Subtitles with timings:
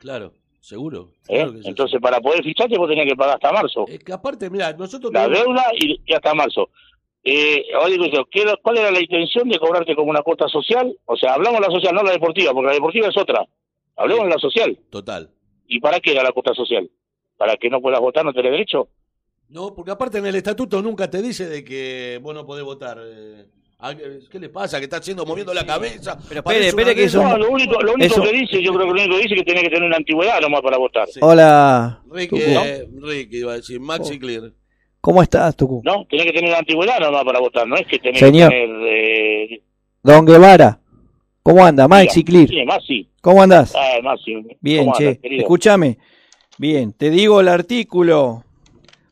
[0.00, 1.12] Claro, seguro.
[1.28, 1.44] ¿eh?
[1.44, 3.84] Claro Entonces, para poder ficharte, vos tenías que pagar hasta marzo.
[3.86, 6.70] Es que aparte, mira, nosotros La tenemos- deuda y, y hasta marzo.
[7.22, 10.96] Eh, ahora digo yo, ¿qué ¿cuál era la intención de cobrarte como una cuota social?
[11.04, 13.46] O sea, hablamos de la social, no la deportiva, porque la deportiva es otra.
[13.96, 14.78] Hablemos de la social.
[14.90, 15.30] Total.
[15.66, 16.90] ¿Y para qué era la cuota social?
[17.36, 18.88] ¿Para que no puedas votar, no tenés derecho?
[19.50, 22.98] No, porque aparte en el estatuto nunca te dice de que vos no podés votar.
[23.02, 23.44] eh.
[23.82, 23.94] Ah,
[24.30, 24.78] ¿Qué le pasa?
[24.78, 26.18] Que está haciendo moviendo la cabeza.
[26.28, 27.22] Pero espere, espere que eso-.
[27.22, 29.34] No, lo único, lo único Eso- que dice, yo creo que lo único que dice
[29.34, 31.08] es que tenés que tener una antigüedad nomás para votar.
[31.08, 31.18] Sí.
[31.22, 34.52] Hola, Ricky, eh, Ricky iba a decir, Maxi Clear.
[35.00, 35.80] ¿cómo estás, Tucu?
[35.82, 38.50] No, tenés que tener una antigüedad nomás para votar, no es que tenés Señor.
[38.50, 38.86] que tener...
[38.86, 39.62] Eh,
[40.02, 40.78] Don Guevara,
[41.42, 41.88] ¿cómo anda?
[41.88, 43.08] Maxi Clear, sí, más sí.
[43.22, 43.74] ¿cómo andás?
[43.74, 44.34] Ah, más sí.
[44.60, 45.96] Bien, ¿Cómo che, escúchame.
[46.58, 48.44] Bien, te digo el artículo.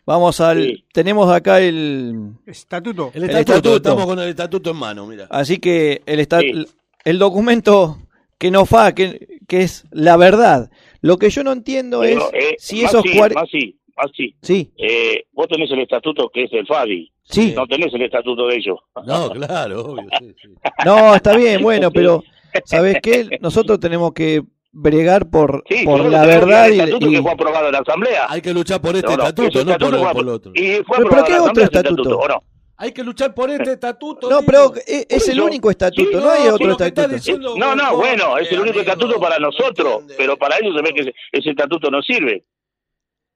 [0.09, 0.63] Vamos al.
[0.65, 0.85] Sí.
[0.93, 2.33] Tenemos acá el.
[2.47, 3.11] Estatuto.
[3.15, 5.27] El El estatuto, estamos con el estatuto en mano, mira.
[5.31, 6.67] Así que el, esta- Sí.
[7.05, 7.99] el documento
[8.39, 10.71] que nos fa, que, que es la verdad.
[11.03, 14.07] Lo que yo no entiendo es eh, si más esos sí, cuar- más sí, más
[14.17, 14.35] sí.
[14.41, 17.13] Sí, Eh, vos tenés el estatuto que es del FADI.
[17.25, 17.53] sí.
[17.55, 18.79] No tenés el estatuto de ellos.
[19.07, 20.09] No, claro, obvio.
[20.19, 20.49] sí, sí.
[20.87, 22.25] No, está bien, bueno, pero
[22.65, 23.29] ¿sabes qué?
[23.43, 24.43] Nosotros tenemos que
[24.81, 28.27] bregar por, Sí, por la verdad y, estatuto y- que fue aprobado en la Asamblea.
[28.29, 30.53] Hay que luchar por este No, no, estatuto, no por, fue el otro.
[30.55, 32.19] Y fue ¿pero qué otro estatuto?
[32.19, 32.43] ¿o no?
[32.81, 34.31] Hay que luchar por este estatuto.
[34.31, 37.09] No, pero eh, es el único estatuto, Sí, no hay otro estatuto.
[37.09, 40.15] diciendo- No, no, bueno, es el único amigo, estatuto para no nosotros, entiende.
[40.17, 42.45] pero para ellos se ve que ese, ese estatuto no sirve.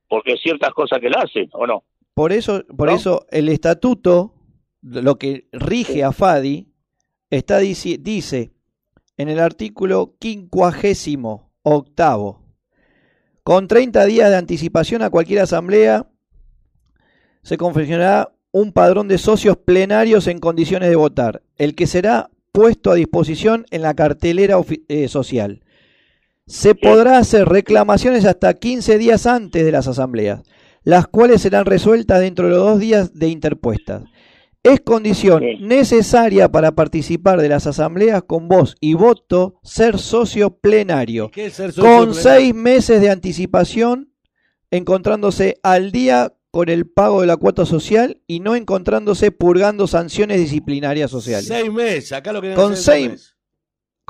[0.09, 1.83] Porque ciertas cosas que le hacen, ¿o no?
[2.15, 2.95] Por eso, por ¿No?
[2.95, 4.35] eso el estatuto,
[4.83, 6.69] lo que rige a Fadi,
[7.31, 8.53] está dice
[9.23, 12.43] en el artículo quincuagésimo octavo,
[13.43, 16.09] con 30 días de anticipación a cualquier asamblea,
[17.43, 22.91] se confeccionará un padrón de socios plenarios en condiciones de votar, el que será puesto
[22.91, 24.57] a disposición en la cartelera
[24.89, 25.65] eh, social.
[26.47, 30.43] Se podrá hacer reclamaciones hasta 15 días antes de las asambleas,
[30.85, 34.03] las cuales serán resueltas dentro de los dos días de interpuestas.
[34.63, 41.31] Es condición necesaria para participar de las asambleas con voz y voto ser socio plenario,
[41.33, 42.23] ¿Qué es ser socio con plenario?
[42.23, 44.13] seis meses de anticipación,
[44.71, 50.39] encontrándose al día con el pago de la cuota social y no encontrándose purgando sanciones
[50.39, 51.47] disciplinarias sociales.
[51.49, 53.32] Seis meses, acá lo quieren Con seis- un mes.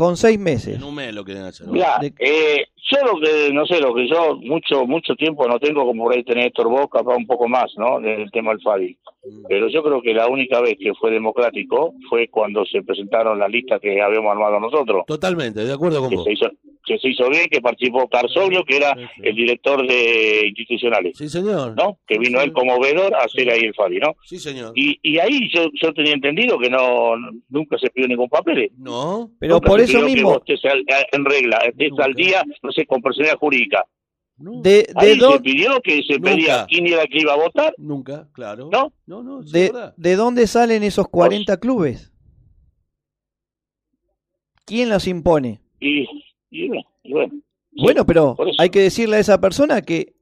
[0.02, 0.76] Con seis meses.
[0.76, 1.66] En un mes lo quieren hacer.
[1.68, 5.58] Mirá, De- eh, yo lo que, no sé, lo que yo mucho mucho tiempo no
[5.60, 8.00] tengo, como por ahí tener Héctor Boca, capaz un poco más, ¿no?
[8.00, 8.98] Del tema del FADI.
[9.24, 9.44] Mm.
[9.48, 13.48] Pero yo creo que la única vez que fue democrático fue cuando se presentaron las
[13.50, 15.04] listas que habíamos armado nosotros.
[15.06, 16.24] Totalmente, de acuerdo con Que vos.
[16.24, 16.46] se hizo,
[16.84, 19.20] que se hizo bien, que participó Carsoglio, que era Sí, sí.
[19.24, 21.74] el director de institucionales, Sí, señor.
[21.76, 21.98] ¿no?
[22.06, 22.44] Que vino Sí.
[22.46, 24.14] él como vedor a hacer ahí el FADI, ¿no?
[24.24, 24.72] Sí, señor.
[24.74, 27.14] Y, y ahí yo, yo tenía entendido que no
[27.48, 28.70] nunca se pidió ningún papel.
[28.78, 31.90] No, Pero Nunca por se eso pidió que mismo, vos estés al- en regla, estés
[31.90, 32.04] Nunca.
[32.04, 33.84] al día, no sé, con personalidad jurídica.
[34.38, 36.30] no, de, de, Ahí se pidió que se Nunca.
[36.30, 37.74] pedía quién era que iba a votar.
[37.78, 38.68] nunca, claro.
[38.72, 38.92] ¿No?
[39.06, 39.72] No, no, sí, de.
[39.96, 42.12] ¿de dónde salen esos 40 clubes?
[44.64, 45.60] ¿Quién los impone?
[45.80, 46.06] Y,
[46.52, 47.12] y bueno, y
[47.82, 48.04] bueno.
[48.06, 50.12] Pero hay que decirle a esa persona que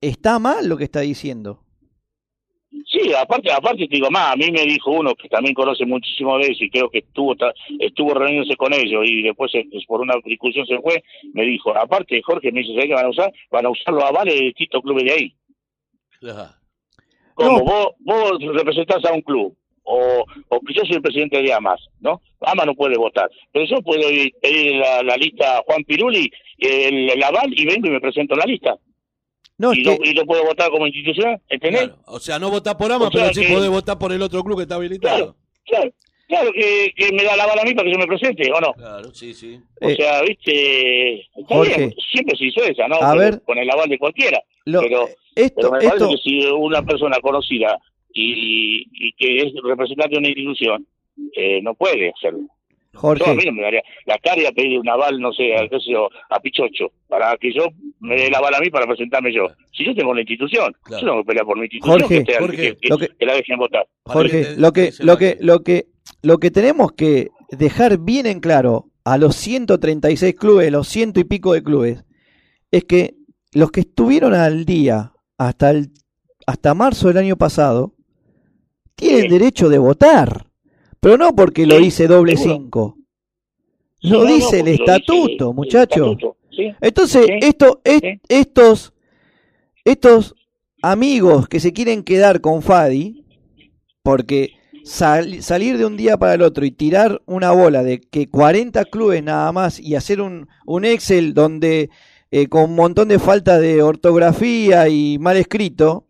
[0.00, 1.64] está mal lo que está diciendo.
[2.86, 6.38] Sí, aparte, aparte te digo más, a mí me dijo uno que también conoce muchísimo
[6.38, 7.34] de eso y creo que estuvo
[7.78, 11.02] estuvo reuniéndose con ellos y después eh, pues, por una discusión se fue,
[11.34, 13.32] me dijo, aparte Jorge me dice, ¿sabes qué van a usar?
[13.50, 15.34] Van a usar los avales de distintos clubes de ahí.
[16.20, 16.50] Claro.
[17.34, 17.64] Como No.
[17.64, 19.56] vos, vos representás a un club,
[19.90, 22.20] o, o que yo soy el presidente de AMAS, ¿no?
[22.40, 26.30] AMAS no puede votar, pero yo puedo ir- pedir la, la lista a Juan Piruli,
[26.58, 28.76] el, el aval, y vengo y me presento en la lista.
[29.58, 31.88] No, y, que, lo, y lo puedo votar como institución, ¿entendés?
[31.88, 32.02] Claro.
[32.06, 34.22] O sea, no votás por AMA, O sea pero sí que- podés votar por el
[34.22, 35.36] otro club que está habilitado.
[35.66, 35.92] Claro,
[36.28, 38.60] claro que, que me da la bala a mí para que yo me presente, ¿o
[38.60, 38.72] no?
[38.72, 39.60] Claro, sí, sí.
[39.82, 41.76] O Eh, sea, viste, está Jorge.
[41.76, 42.96] bien, siempre se hizo esa, ¿no?
[42.96, 43.42] A Pero ver.
[43.42, 44.40] Con el aval de cualquiera.
[44.64, 47.78] lo- pero- esto, Pero me parece esto, que si una persona conocida
[48.12, 50.86] y, y que es representante de una institución,
[51.36, 52.40] eh, no puede hacerlo.
[52.92, 55.54] Yo a mí Jorge, no me daría la cara a pedir un aval, no sé,
[55.54, 57.66] a, qué sé yo, a Pichocho, para que yo
[58.00, 59.46] me dé el aval a mí para presentarme yo.
[59.72, 61.00] Si yo tengo la institución, Claro.
[61.00, 63.08] yo no me peleo por mi institución, Jorge, que, te- Jorge, que- que- lo que-
[63.16, 63.86] que la dejen votar.
[64.06, 65.86] Jorge, lo que, lo que, lo que,
[66.22, 71.24] lo que tenemos que dejar bien en claro a los 136 clubes, los ciento y
[71.24, 72.04] pico de clubes,
[72.72, 73.14] es que
[73.52, 75.90] los que estuvieron al día hasta el,
[76.46, 77.94] hasta marzo del año pasado
[79.00, 79.28] tienen Sí.
[79.28, 80.46] derecho de votar,
[81.00, 82.96] pero no porque lo dice doble cinco.
[84.02, 86.16] Lo dice el estatuto, muchachos.
[86.80, 88.20] Entonces, esto, es- sí.
[88.28, 88.92] estos,
[89.84, 90.34] estos
[90.82, 93.24] amigos que se quieren quedar con Fadi,
[94.02, 94.52] porque
[94.84, 98.84] sal- salir de un día para el otro y tirar una bola de que 40
[98.86, 101.90] clubes nada más y hacer un, un Excel donde
[102.30, 106.06] eh, con un montón de falta de ortografía y mal escrito,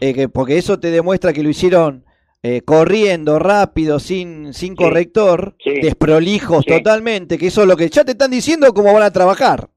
[0.00, 2.04] eh, que, porque eso te demuestra que lo hicieron
[2.42, 6.72] eh, corriendo, rápido, sin, sin corrector, sí, desprolijos sí.
[6.72, 9.68] totalmente, que eso es lo que ya te están diciendo cómo van a trabajar.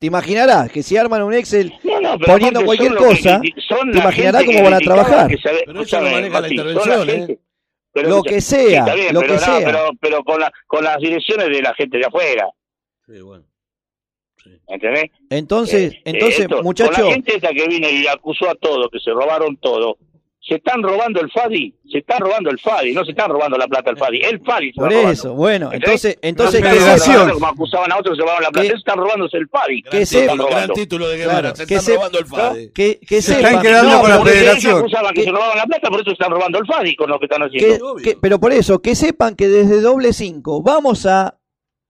[0.00, 4.44] Te imaginarás que si arman un Excel No, no, poniendo cualquier que cosa, te imaginarás
[4.44, 5.30] cómo van a trabajar.
[5.42, 7.38] sabe- Pero eso lo maneja la intervención, ¿eh?
[7.92, 9.60] pero Lo que sea, bien, lo pero que no, sea.
[9.64, 12.48] pero, pero con, la, con las direcciones de la gente de afuera,
[13.06, 13.44] Sí, bueno.
[14.68, 15.10] ¿Entendés?
[15.30, 18.98] Entonces, Eh, entonces, esto, Con la gente esta que vino y acusó a todos, que
[19.00, 19.96] se robaron todo,
[20.40, 23.66] se están robando el FADI, se están robando el FADI, no se están robando la
[23.66, 25.42] plata al FADI, el FADI se por está eso, robando.
[25.42, 28.42] bueno, entonces, entonces No se se- están robando Como acusaban a otros que se robaban
[28.44, 29.82] la plata, ellos están robándose el FADI.
[29.82, 30.74] Que sepan- gran robando.
[30.74, 31.40] título de Guevara.
[31.40, 32.72] Claro, se están se- robando el FADE.
[32.72, 34.78] que, que Se sepan- están quedando no, con la ellos federación.
[34.78, 37.18] acusaban que Que- se robaban la plata, por eso están robando el FADI con lo
[37.18, 37.96] que están haciendo.
[37.96, 41.37] que- pero por eso, que sepan que desde doble 5 vamos a,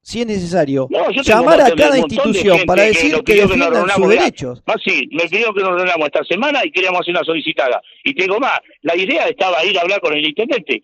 [0.08, 3.48] si es necesario, No, tengo llamar a cada de institución para decir que que nos
[3.50, 4.62] defiendan sus derechos.
[4.66, 7.80] Más sí, me pidió que nos reunamos esta semana y queríamos hacer una solicitada.
[8.04, 10.82] Y te digo más, la idea estaba ir a hablar con el intendente.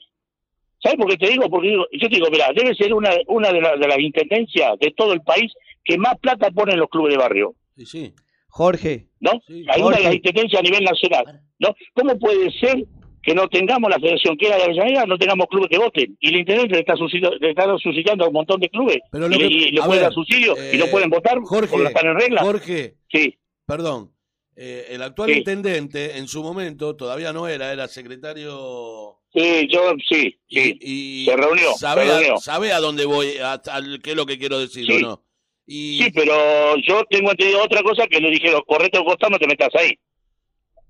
[0.82, 1.48] ¿Sabes por qué te digo?
[1.48, 4.78] Porque digo- yo te digo, mira, debe ser una, una de, la- de las intendencias
[4.78, 5.50] de todo el país
[5.82, 8.12] que más plata ponen los clubes de barrio, Sí, sí.
[8.48, 9.32] Jorge, ¿no?
[9.46, 11.74] Sí, Hay una de las intendencias a nivel nacional, ¿no?
[11.94, 12.84] ¿Cómo puede ser
[13.24, 16.16] que no tengamos la federación que era de Avellaneda, no tengamos clubes que voten?
[16.20, 19.28] Y el intendente le está, suscitando, le está suscitando a un montón de clubes Pero
[19.28, 21.38] lo y, que- y le a puede ver, dar subsidio y no eh, pueden votar
[21.40, 22.42] Jorge, porque están en regla.
[22.42, 24.10] Jorge, Sí, perdón.
[24.56, 25.38] eh, el actual Sí.
[25.38, 29.16] intendente, en su momento, todavía no era, era secretario.
[29.32, 30.78] sí, yo sí, sí.
[30.80, 32.36] Y, y Se reunió, Sabe, se a- reunió.
[32.38, 33.60] sabe a dónde voy, a, a-
[34.02, 34.92] qué es lo que quiero decir, Sí.
[34.92, 35.24] ¿o no?
[35.66, 39.38] Y, Sí, pero yo tengo entendido otra cosa que le dijeron, correte o costado, no
[39.38, 39.98] te metas ahí.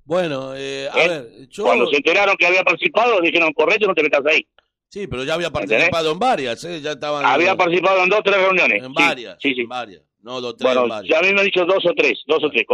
[0.05, 1.09] Bueno, eh, a ¿Eh?
[1.09, 1.65] ver, yo.
[1.65, 4.47] Cuando se enteraron que había participado, dijeron, correte no te metas ahí.
[4.89, 6.81] Sí, pero ya había participado en varias, ¿eh?
[6.81, 7.25] Ya estaban.
[7.25, 8.83] Había participado en dos o tres reuniones.
[8.83, 9.37] En Sí, varias.
[9.41, 9.61] Sí, sí.
[9.63, 10.03] En varias.
[10.23, 11.11] No, dos, tres, en Bueno, varias.
[11.13, 12.65] ya a mí me han dicho dos o tres, dos o tres.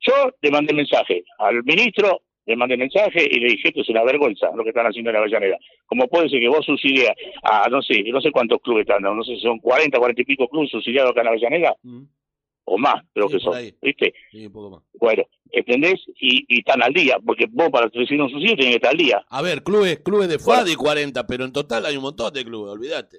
[0.00, 4.04] Yo le mandé mensaje al ministro, le mandé mensaje y le dije, esto es una
[4.04, 5.56] vergüenza lo que están haciendo en la Avellaneda.
[5.86, 7.12] Como puede ser que vos subsidias
[7.44, 10.24] a, no sé, no sé cuántos clubes están, no sé si son 40, 40 y
[10.24, 12.02] pico clubes subsidiados acá en Avellaneda, Mm,
[12.70, 13.74] o más, creo Sí, que son, ahí.
[13.82, 14.14] ¿viste?
[14.30, 14.82] sí, un poco más.
[14.94, 16.00] Bueno, ¿entendés?
[16.20, 18.96] Y, y están al día, porque vos para recibir un subsidio tenés que estar al
[18.96, 19.24] día.
[19.28, 22.72] A ver, clubes, clubes de FADI 40, pero en total hay un montón de clubes,
[22.72, 23.18] olvídate.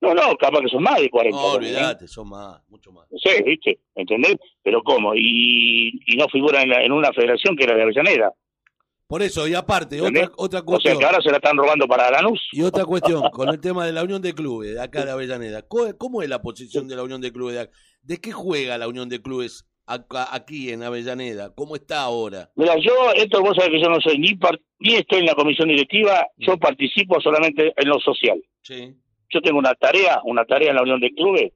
[0.00, 1.38] No, no, capaz que son más de 40.
[1.38, 1.56] No, ¿eh?
[1.56, 3.06] olvídate, son más, mucho más.
[3.22, 3.78] Sé, ¿viste?
[3.94, 4.36] ¿Entendés?
[4.62, 5.14] Pero ¿cómo?
[5.14, 8.32] Y, y no figura en, la- en una federación que era de Avellaneda.
[9.06, 10.30] Por eso, y aparte, ¿Entendés?
[10.36, 10.98] otra, otra O sea cuestión.
[10.98, 12.40] que ahora se la están robando para Lanús.
[12.52, 15.62] Y otra cuestión, con el tema de la unión de clubes de acá de Avellaneda.
[15.62, 17.72] ¿Cómo, cómo es la posición de la unión de clubes de acá?
[18.04, 21.54] ¿De qué juega la unión de clubes acá, aquí en Avellaneda?
[21.54, 22.50] ¿Cómo está ahora?
[22.54, 25.34] Mira, yo, esto vos sabés que yo no soy ni, par- ni estoy en la
[25.34, 28.42] comisión directiva, yo participo solamente en lo social.
[28.62, 28.94] Sí.
[29.30, 31.52] Yo tengo una tarea, una tarea en la unión de clubes,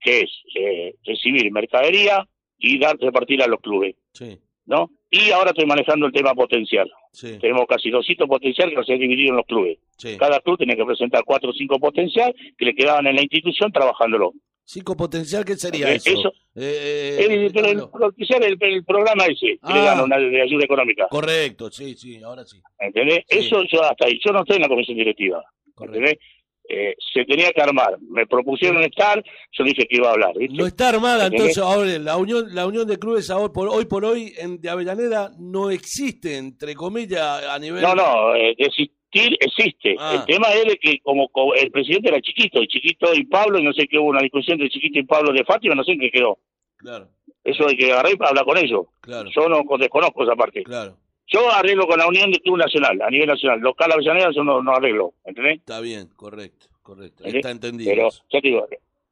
[0.00, 2.26] que es eh, recibir mercadería
[2.58, 4.90] y dar, repartir a los clubes, Sí, ¿no?
[5.10, 6.90] Y ahora estoy manejando el tema potencial.
[7.12, 9.78] sí, Tenemos casi 200 potencial que a ser dividido en los clubes.
[9.98, 10.16] sí.
[10.18, 13.70] Cada club tiene que presentar cuatro o cinco potencial que le quedaban en la institución
[13.72, 14.32] trabajándolo.
[14.72, 16.10] Cinco potencial, ¿qué sería Eh, eso?
[16.10, 19.84] eso- Eh, El, eh, pero el, potencial, el, el programa ese, que le Ah.
[19.96, 21.08] dan una de ayuda económica.
[21.10, 22.60] Correcto, sí, sí, ahora sí.
[22.78, 23.24] ¿Entendés?
[23.28, 23.38] Sí.
[23.38, 24.20] Eso yo hasta ahí.
[24.24, 25.42] Yo no estoy en la comisión directiva.
[25.74, 25.98] Correcto.
[25.98, 26.24] ¿Entendés?
[26.72, 27.98] Eh, se tenía que armar.
[28.00, 29.20] Me propusieron estar,
[29.52, 30.32] yo dije que iba a hablar.
[30.38, 30.54] ¿viste?
[30.56, 34.04] No está armada, entonces ahora la unión, la unión de clubes ahora por, hoy por
[34.04, 37.82] hoy en, de Avellaneda no existe, entre comillas, a nivel...
[37.82, 39.96] No, no, eh, existir existe.
[39.98, 40.14] Ah.
[40.20, 43.58] El tema es de que como, co- el presidente era chiquito, y chiquito y Pablo,
[43.58, 45.92] y no sé qué hubo una discusión de chiquito y Pablo de Fátima, no sé
[45.92, 46.38] en qué quedó.
[46.76, 47.08] Claro,
[47.42, 48.82] Eso hay que agarrar y hablar con ellos.
[49.00, 50.62] claro, Yo no con- desconozco esa parte.
[50.62, 50.96] claro.
[51.32, 53.60] Yo arreglo con la Unión de Club Nacional, a nivel nacional.
[53.60, 55.58] Local Avellaneda yo no, no arreglo, ¿entendés?
[55.58, 57.18] Está bien, correcto, correcto.
[57.24, 57.36] ¿entendés?
[57.36, 57.90] Está entendido.
[57.90, 58.66] Pero, ya te digo,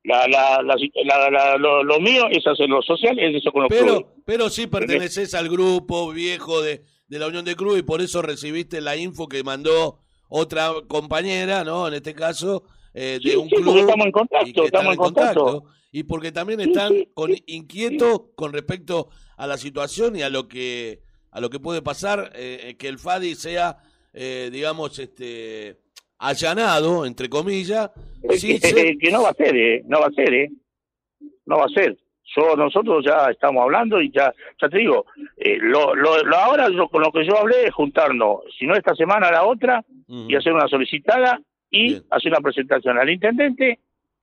[0.05, 3.69] la, la, la, la- lo, lo mío es hacer lo social, es eso con los
[3.71, 3.85] clubes.
[3.85, 8.01] Pero, pero sí perteneces al grupo viejo de, de la Unión de Club y por
[8.01, 11.87] eso recibiste la info que mandó otra compañera, ¿no?
[11.89, 13.79] En este caso, eh, de Sí, un sí, porque club.
[13.79, 15.65] estamos en contacto, y que están estamos en contacto.
[15.93, 20.47] Y porque también están sí, con, inquietos con respecto a la situación y a lo
[20.49, 23.77] que a lo que puede pasar, eh, que el FADI sea,
[24.13, 25.79] eh, digamos, este
[26.19, 27.91] allanado, entre comillas,
[28.23, 29.83] Es sin que, ser- que no va a ser, ¿eh?
[29.87, 30.51] No va a ser, ¿eh?
[31.47, 31.97] No va a ser.
[32.37, 35.07] Yo, nosotros ya estamos hablando y ya, ya te digo,
[35.37, 38.75] eh, lo, lo, lo ahora lo- con lo que yo hablé es juntarnos, si no
[38.75, 42.05] esta semana, la otra, y hacer una solicitada y Bien.
[42.11, 43.79] hacer una presentación al intendente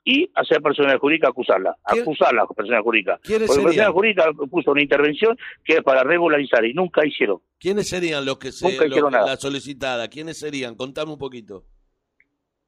[0.07, 3.19] y hacer persona jurídica acusarla, ¿Qué- acusarla a persona jurídica.
[3.23, 3.91] ¿Quiénes Porque persona serían?
[3.93, 7.39] jurídica puso una intervención que es para regularizar y nunca hicieron.
[7.59, 9.25] ¿Quiénes serían los que se Nunca lo- hicieron nada.
[9.25, 10.07] la solicitada?
[10.07, 10.75] ¿Quiénes serían?
[10.75, 11.65] Contame un poquito.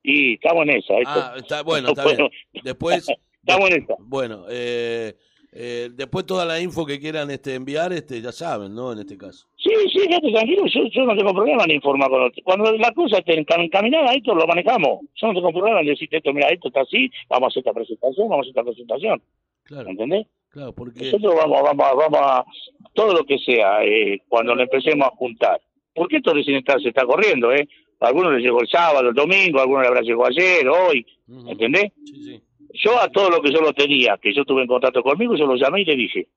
[0.03, 0.93] Y estamos en esa.
[0.97, 1.09] esto.
[1.13, 2.29] Ah, está bueno, está bien.
[2.63, 3.07] Después
[3.45, 3.93] Estamos en esa.
[3.99, 5.15] Bueno, eh,
[5.59, 8.91] Eh, después toda la info que quieran este, enviar, este, ya saben, ¿no?
[8.91, 9.47] En este caso.
[9.57, 12.43] Sí, sí, gente, tranquilo, yo, yo no tengo problema en informar con otro.
[12.43, 14.99] Cuando la cosa esté encaminada, esto lo manejamos.
[15.15, 17.73] Yo no tengo problema en decirte esto, mira, esto está así, vamos a hacer esta
[17.73, 19.21] presentación, vamos a hacer esta presentación.
[19.63, 20.27] Claro, ¿Entendés?
[20.49, 21.05] claro, porque...
[21.05, 22.45] Nosotros vamos, vamos, vamos a
[22.93, 25.59] todo lo que sea, eh, cuando lo empecemos a juntar.
[25.95, 27.67] Porque esto recién está, se está corriendo, ¿eh?
[27.99, 31.03] A algunos les llegó el sábado, el domingo, a algunos les habrá llegado ayer, hoy,
[31.27, 31.49] Ujú.
[31.49, 31.91] ¿entendés?
[32.05, 32.41] Sí, sí.
[32.83, 35.45] Yo a todo lo que yo lo tenía, que yo tuve en contacto conmigo, yo
[35.45, 36.29] lo llamé y le dije,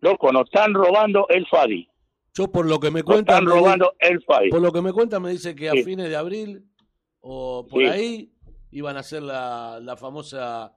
[0.00, 1.88] loco, nos están robando el FADI,
[2.36, 4.50] Yo por lo que me nos cuentan, están robando el FADI.
[4.50, 5.84] por lo que me cuentan me dice que a Sí.
[5.84, 6.64] fines de abril
[7.20, 7.88] o por Sí.
[7.88, 8.30] ahí
[8.72, 10.72] iban a hacer la, la famosa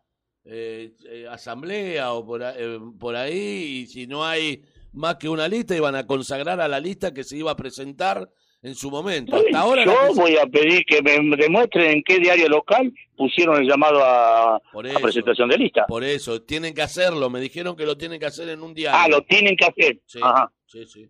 [0.49, 4.61] eh, eh, asamblea o por, eh, por ahí y si no hay
[4.93, 8.29] más que una lista iban a consagrar a la lista que se iba a presentar
[8.61, 9.35] en su momento.
[9.35, 12.91] Hasta ahora yo que se- voy a pedir que me demuestren en qué diario local
[13.15, 14.61] pusieron el llamado a,
[15.01, 15.85] presentación de lista.
[15.87, 17.29] por eso tienen que hacerlo.
[17.29, 18.99] Me dijeron que lo tienen que hacer en un diario.
[19.01, 19.99] Ah, lo tienen que hacer.
[20.05, 20.51] Sí, Ajá.
[20.65, 21.05] sí, sí.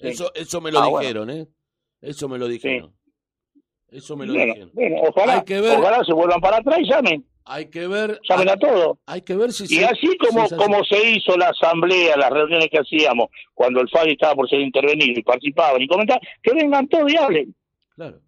[0.00, 0.08] Sí.
[0.08, 1.00] Eso, eso me lo Ah, bueno.
[1.00, 1.46] dijeron, ¿eh?
[2.00, 2.94] Eso me lo dijeron.
[3.90, 4.70] Eso me lo Bueno, dijeron.
[4.74, 8.20] bueno, ojalá, Hay que ver- ojalá se vuelvan para atrás y llamen, Hay que ver,
[8.28, 8.98] llamen a todos.
[9.06, 12.16] hay que ver si Y se- así como, si se como se hizo la asamblea,
[12.16, 16.20] las reuniones que hacíamos, cuando el FADI estaba por ser intervenido y participaban y comentaban,
[16.42, 17.54] que vengan todos y hablen.
[17.96, 18.18] Claro.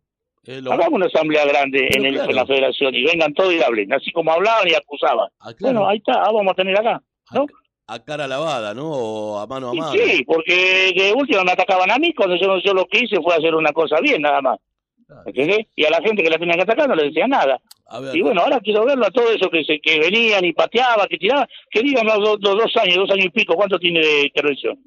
[0.47, 2.31] Eh, lo- Hagamos una asamblea grande en, el- claro.
[2.31, 5.29] en la federación y vengan todos y hablen, así como hablaban y acusaban.
[5.41, 7.03] ah, claro, Bueno, ahí está, ah, vamos a tener acá.
[7.33, 7.45] ¿no?
[7.87, 8.89] a, a cara lavada, ¿no?
[8.91, 9.93] O a mano a Y mano.
[9.93, 13.35] sí, porque de última me atacaban a mí cuando yo, yo lo que hice fue
[13.35, 14.59] hacer una cosa bien, nada más.
[15.07, 15.23] Claro.
[15.27, 15.67] ¿Entendés?
[15.77, 17.61] Y a la gente que la tenían que atacar no le decía nada.
[17.99, 21.09] Ver, Y bueno, ahora quiero verlo a todo eso que se, que venían y pateaban,
[21.09, 24.01] que tiraban, que digan los, dos- los dos años, dos años y pico, ¿cuánto tiene
[24.01, 24.79] de intervención?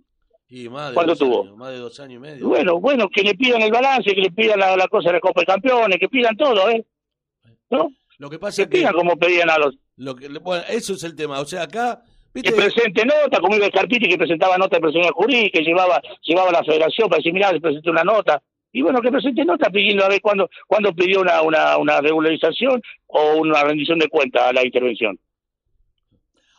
[0.50, 1.43] y más de ¿cuánto tuvo?
[1.43, 2.48] años, más de dos años y medio.
[2.48, 5.19] bueno, bueno, que le pidan el balance, que le pidan la, la cosa de la
[5.19, 6.86] Copa de Campeones, que pidan todo, ¿eh?
[7.72, 7.89] ¿No?
[8.19, 9.75] Lo que pasa Que es que, pidan como pedían a los...
[9.98, 11.39] lo que bueno, eso es el tema.
[11.39, 14.81] O sea, acá, Que viste, presente nota, como iba el Carpiti que presentaba nota de
[14.81, 18.41] personal jurídica, que llevaba, llevaba a la federación para decir, mirá, le presenté una nota.
[18.74, 22.82] Y bueno, que presente nota pidiendo a ver cuándo, cuándo pidió una, una, una regularización
[23.08, 25.18] o una rendición de cuenta a la intervención.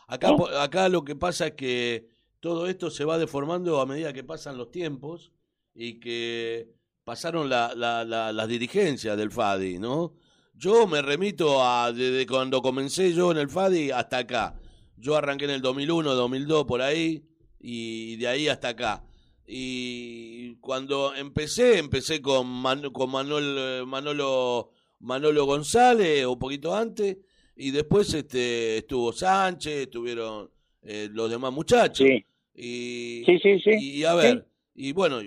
[0.07, 0.45] acá, ¿no?
[0.45, 2.07] acá lo que pasa es que
[2.39, 5.31] todo esto se va deformando a medida que pasan los tiempos
[5.73, 6.69] y que
[7.03, 10.13] pasaron la, la, la- las dirigencias del FADI, ¿no?
[10.53, 14.55] Yo me remito a desde cuando comencé yo en el FADI hasta acá.
[14.95, 17.25] Yo arranqué en el 2001, 2002 por ahí
[17.59, 19.03] y de ahí hasta acá.
[19.47, 27.17] Y cuando empecé, empecé con, Man- con Manuel, eh, Manolo, Manolo González, un poquito antes,
[27.55, 30.49] y después este, estuvo Sánchez, estuvieron
[30.81, 32.05] eh, los demás muchachos.
[32.07, 32.25] Sí,
[32.55, 33.71] Y, sí, sí, sí.
[33.99, 35.19] y a ver, y bueno,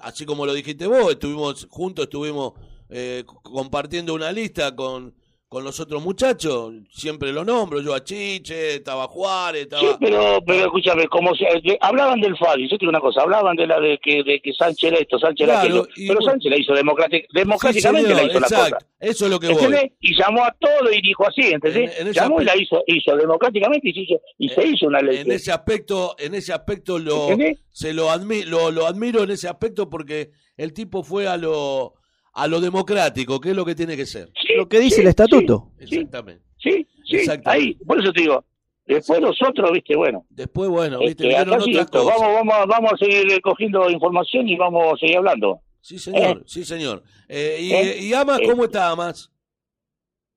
[0.00, 2.52] así como lo dijiste vos, estuvimos juntos, estuvimos
[2.90, 5.14] eh, compartiendo una lista con,
[5.52, 9.82] con los otros muchachos, siempre lo nombro, yo a Chiche, estaba Juárez, estaba...
[9.82, 13.20] Sí, pero, pero escúchame, como se, que hablaban del FADI, yo te digo una cosa,
[13.20, 16.20] hablaban de la de que, de que Sánchez era esto, Sánchez era Claro, aquello, pero
[16.20, 16.30] bueno.
[16.32, 18.86] Sánchez la hizo democrátic- Sí, democráticamente, señor, la hizo la exacto, cosa.
[19.00, 19.56] eso es lo que voy.
[19.56, 19.92] ¿Entendés?
[20.00, 21.98] Y llamó a todo y dijo así, ¿entendés?
[22.00, 24.86] En- en llamó y la aspecto- hizo, hizo democráticamente y se hizo, y se hizo
[24.86, 25.18] una ley.
[25.18, 27.58] En ese aspecto, en ese aspecto lo, ¿Entendés?
[27.70, 31.92] se lo, admi- lo, lo admiro en ese aspecto porque el tipo fue a lo,
[32.32, 34.30] a lo democrático, que es lo que tiene que ser.
[34.40, 35.70] Sí, Lo que dice sí, el estatuto.
[35.78, 35.84] Sí.
[35.96, 36.42] Exactamente.
[36.58, 37.64] Sí, sí, Exactamente.
[37.68, 38.44] ahí, por eso te digo.
[38.86, 42.18] Después nosotros, viste, bueno, Después, bueno, viste, este, otras cosas.
[42.18, 45.60] vamos, vamos, vamos a seguir cogiendo información y vamos a seguir hablando.
[45.80, 47.02] Sí, señor, sí, señor.
[47.28, 47.98] Eh, y, ¿Eh?
[48.02, 48.46] y Amas, Eh.
[48.46, 49.30] ¿cómo está Amas?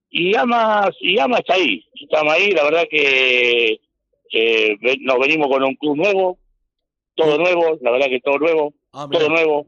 [0.10, 3.80] Y Ama, y Ama está ahí, estamos ahí, la verdad que
[4.32, 6.38] eh, nos venimos con un club nuevo,
[7.16, 9.68] todo nuevo, la verdad que todo nuevo, Ah, todo nuevo,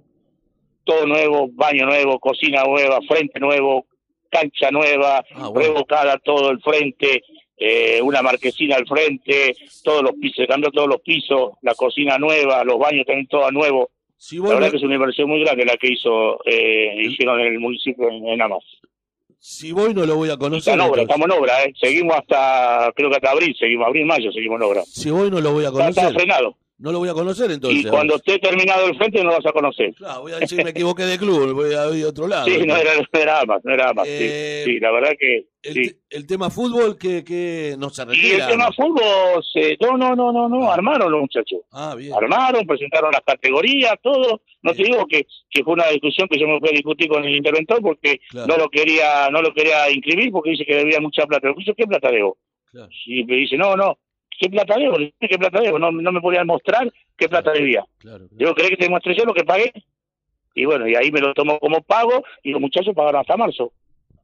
[0.87, 3.85] todo nuevo, baño nuevo, cocina nueva, frente nuevo,
[4.31, 5.59] cancha nueva, Ah, bueno.
[5.59, 7.21] revocada todo el frente,
[7.57, 12.17] eh, una marquesina al frente, todos los pisos, se cambió todos los pisos, la cocina
[12.17, 13.89] nueva, los baños también todos nuevos.
[14.19, 17.39] Si La verdad no, que es una inversión muy grande la que hizo, eh, hicieron
[17.39, 18.63] en el municipio en, en Amas.
[19.39, 20.73] si voy no lo voy a Está conocer.
[20.73, 21.73] en obra, estamos en obra, ¿eh?
[21.79, 24.81] Seguimos hasta, creo que hasta abril, seguimos, abril, mayo, seguimos en obra.
[24.85, 26.19] Si voy no lo voy a Está, está conocer.
[26.21, 26.57] frenado.
[26.79, 27.85] No lo voy a conocer entonces.
[27.85, 29.95] y cuando esté terminado el frente no lo vas a conocer.
[29.95, 32.45] Claro, voy a decir me equivoqué de club, voy a ir a otro lado.
[32.47, 34.01] Sí, no era, no era Amas, no era sí.
[34.05, 35.81] Eh, Sí, la verdad que el, sí.
[35.89, 40.15] te- el tema fútbol que, que no se Y el tema fútbol, se, no, no,
[40.15, 41.61] no, no, no, armaron los muchachos.
[41.71, 42.13] Ah, bien.
[42.13, 44.41] Armaron, presentaron las categorías, todo.
[44.61, 47.23] No te digo que, que fue una discusión que yo me fui a discutir con
[47.25, 48.47] el interventor porque Claro.
[48.47, 51.49] no lo quería no lo quería inscribir porque dice que debía mucha plata.
[51.57, 52.37] Dije, ¿qué plata debo?
[52.71, 52.89] Claro.
[53.07, 53.97] Y me dice, no, no,
[54.39, 54.97] ¿qué plata debo?
[55.19, 55.79] ¿qué plata debo?
[55.79, 57.83] No, no me podían mostrar qué plata debía.
[57.99, 58.29] Claro, claro.
[58.31, 59.71] Digo, ¿querés que te muestre yo lo que pagué?
[60.55, 63.71] Y bueno, y ahí me lo tomo como pago y los muchachos pagaron hasta marzo.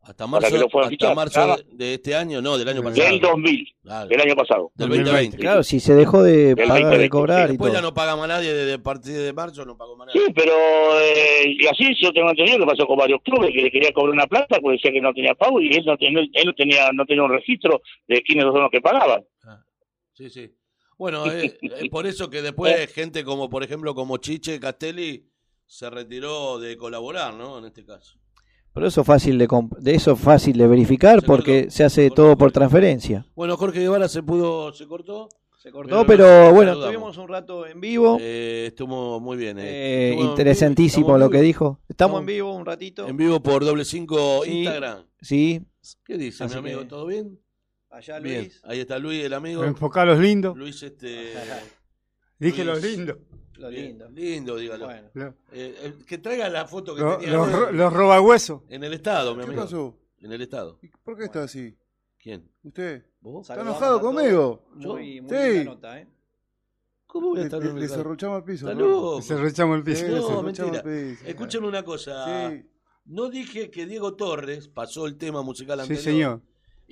[0.06, 1.16] Hasta marzo, hasta fichar.
[1.16, 3.08] marzo de, de este año, no, del año pasado.
[3.08, 4.72] Del 2000, Claro, del año pasado.
[4.76, 5.12] del 2020.
[5.12, 5.38] 2020.
[5.38, 7.82] Claro, si se dejó de Del pagar, de 2020, cobrar y Después todo.
[7.82, 10.20] ya no paga más nadie desde a partir de marzo, no pagó más nadie.
[10.26, 10.52] Sí, pero
[11.00, 14.14] eh, y así yo tengo entendido que pasó con varios clubes que le quería cobrar
[14.14, 16.92] una plata porque decía que no tenía pago y él no, ten- él no tenía
[16.92, 19.24] no tenía un registro de quiénes son los que pagaban.
[20.14, 20.56] Sí, sí.
[20.98, 25.28] Bueno, es, es por eso que después gente como, por ejemplo, como Chiche Castelli
[25.66, 27.58] se retiró de colaborar, ¿no?
[27.60, 28.18] En este caso.
[28.74, 29.48] Pero eso es fácil de,
[29.80, 31.72] de eso es fácil de verificar Se porque cortó.
[31.72, 33.26] se hace todo por transferencia.
[33.36, 35.30] Bueno, Jorge Guevara se pudo, se cortó.
[35.58, 36.94] Se cortó, pero, pero bueno, saludamos.
[36.94, 38.18] estuvimos un rato en vivo.
[38.20, 39.58] Eh, estuvo muy bien.
[39.60, 39.64] eh.
[39.66, 41.80] Eh, Estuvo interesantísimo vivo, lo que dijo.
[41.88, 43.08] Estamos en vivo un ratito.
[43.08, 44.52] En vivo por doble cinco Sí.
[44.64, 45.06] Instagram.
[45.22, 45.62] Sí,
[46.06, 46.80] ¿Qué dice, Así mi amigo?
[46.82, 47.40] que- ¿Todo bien?
[47.94, 48.42] Allá Bien.
[48.42, 48.62] Luis.
[48.64, 49.64] Ahí está Luis, el amigo.
[49.64, 50.58] Enfocá los lindos.
[50.58, 51.34] Luis, este.
[52.40, 53.18] Dije los lindos.
[53.58, 54.10] Lo bien, lindo.
[54.10, 54.86] Lindo, dígalo.
[54.86, 55.10] Bueno.
[55.14, 58.62] Los, Eh, eh, que traiga la foto que los, tenía los, en- ro- los robahuesos.
[58.68, 59.62] en el estado, mi ¿Qué amigo.
[59.62, 60.00] pasó?
[60.20, 60.80] En el estado.
[60.82, 61.78] ¿Y ¿Por qué está así?
[62.18, 62.50] ¿Quién?
[62.64, 63.06] ¿Usted?
[63.22, 63.42] ¿Vos?
[63.44, 64.66] ¿Está Saludamos enojado conmigo?
[64.74, 65.50] Muy, muy Sí.
[65.52, 66.08] linda nota, ¿eh?
[67.06, 68.74] ¿Cómo voy a Le, estar le- le cerruchamos el piso.
[68.74, 68.80] ¿no?
[68.80, 69.22] loco.
[69.22, 69.98] Se rechamos el piso.
[70.00, 70.82] Sí, No, le cerruchamos mentira.
[70.94, 71.26] el piso.
[71.28, 72.50] Escúcheme una cosa.
[72.52, 72.66] Sí,
[73.06, 76.04] No dije que Diego Torres pasó el tema musical Sí, anterior.
[76.04, 76.42] señor.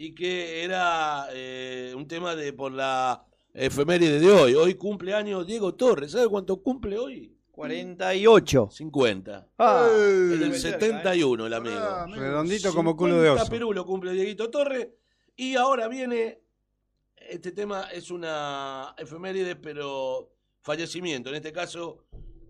[0.04, 4.56] Y que era eh, un tema de por la efeméride de hoy.
[4.56, 6.14] Hoy cumple años Diego Torres.
[6.14, 7.38] ¿Sabe cuánto cumple hoy?
[7.52, 8.70] 48.
[8.72, 9.50] 50.
[9.60, 10.02] Ah, ¡Ey!
[10.34, 11.76] En el Muy cerca, 71 el amigo.
[11.78, 12.08] Ah.
[12.10, 13.52] Redondito como culo de 50 oso.
[13.52, 14.88] Perú cumple Dieguito Torres.
[15.36, 16.40] Y ahora viene.
[17.16, 20.32] Este tema es una efeméride, pero
[20.64, 21.30] fallecimiento.
[21.30, 22.06] En este caso,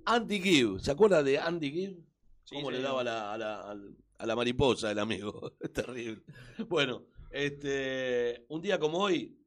[0.06, 0.80] Andy Gibb.
[0.80, 1.98] ¿Se acuerda de Andy Gibb?
[2.46, 5.52] Sí, ¿Cómo le daba a la, a, la, al- a la mariposa el amigo?
[5.60, 6.22] Es terrible.
[6.70, 9.38] Bueno, este, un día como hoy,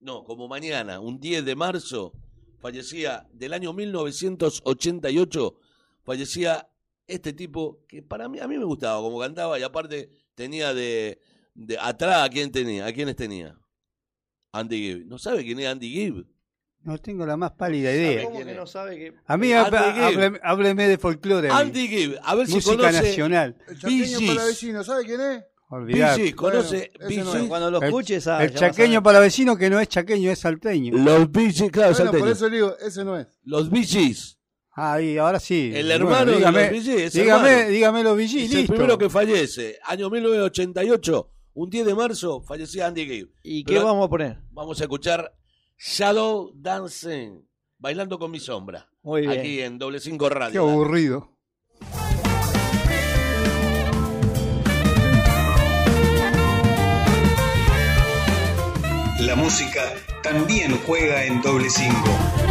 [0.00, 2.12] no, como mañana, un 10 de marzo,
[2.58, 5.56] fallecía del año 1988,
[6.02, 6.68] fallecía
[7.06, 11.20] este tipo que para mí, a mí me gustaba como cantaba y aparte tenía de,
[11.54, 13.58] de atrás a quién tenía, a quiénes tenía.
[14.52, 15.06] Andy Gibb.
[15.06, 16.26] ¿No sabe quién es Andy Gibb?
[16.82, 18.22] No tengo la más pálida idea.
[18.24, 18.58] ¿Cómo quién que es?
[18.58, 20.02] no sabe que A mí Andy há- Gibb.
[20.04, 21.48] hábleme, hábleme de folclore.
[21.50, 23.56] Andy Gibb, a ver si Música conoce nacional.
[23.68, 25.44] El para vecino, ¿sabe quién es?
[25.70, 26.16] Olvidar.
[26.18, 27.44] Gees, conoce Bueno, no es.
[27.48, 30.96] cuando lo El- escuches ah, El chaqueño para vecino que no es chaqueño, es salteño.
[30.96, 32.26] Los Gees, claro, Bueno, por salteño.
[32.32, 33.26] eso le digo, ese no es.
[33.44, 34.38] Los Bee Gees.
[34.76, 35.70] Ah, y ahora sí.
[35.74, 37.70] El Bueno, hermano de dígame, los Bee Gees, dígame, hermano.
[37.70, 38.72] dígame los VG, Es el listo.
[38.74, 39.78] primero que fallece.
[39.84, 43.30] Año 1988, un 10 de marzo, fallecía Andy Gibb.
[43.42, 44.38] ¿Y Pero- qué vamos a poner?
[44.50, 45.32] Vamos a escuchar
[45.78, 47.40] Shadow Dancing,
[47.78, 48.88] bailando con mi sombra.
[49.02, 49.38] Muy bien.
[49.38, 50.68] Aquí en Doble 5 Qué Radio.
[50.68, 51.33] aburrido.
[59.24, 59.80] La música
[60.22, 62.43] también juega en doble cinco.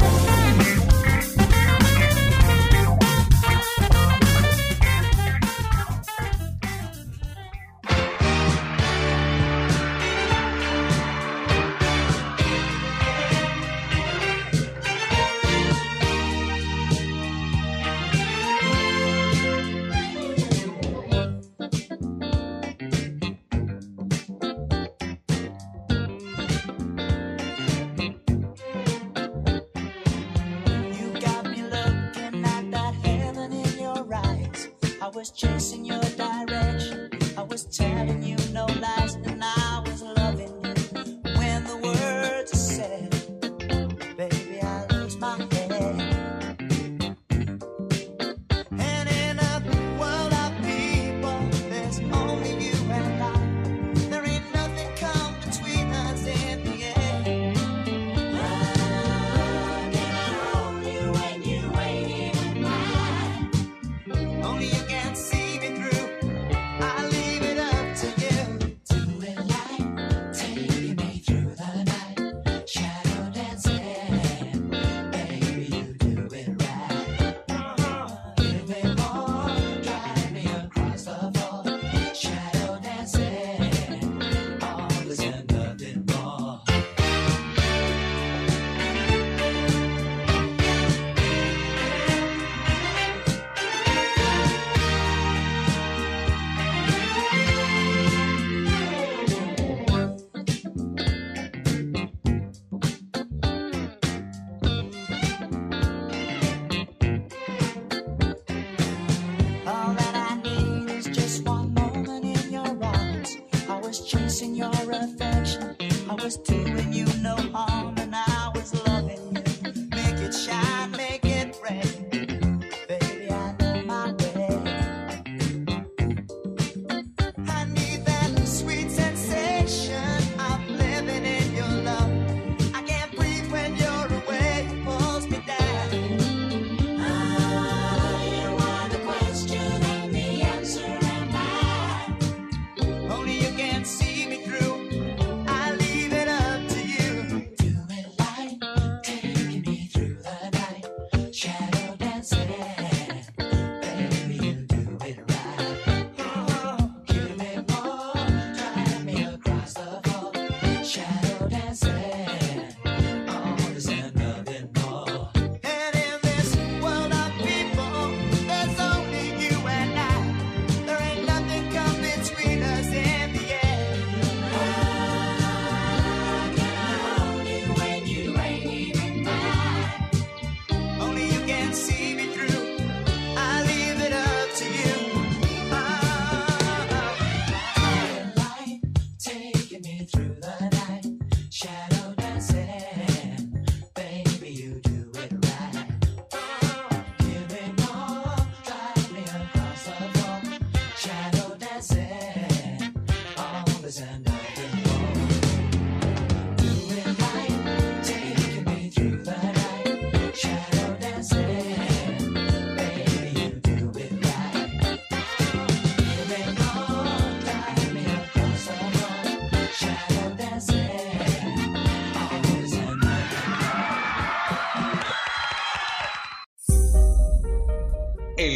[35.63, 37.09] Chasing your direction.
[37.37, 39.15] I was telling you no lies,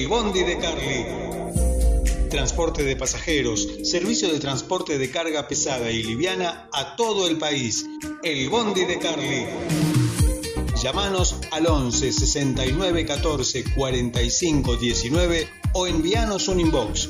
[0.07, 1.05] Bondi de Carly.
[2.29, 7.85] Transporte de pasajeros, servicio de transporte de carga pesada y liviana a todo el país.
[8.23, 9.45] El Bondi de Carly.
[10.81, 17.09] Llámanos al 11 69 14 45 19 o envíanos un inbox.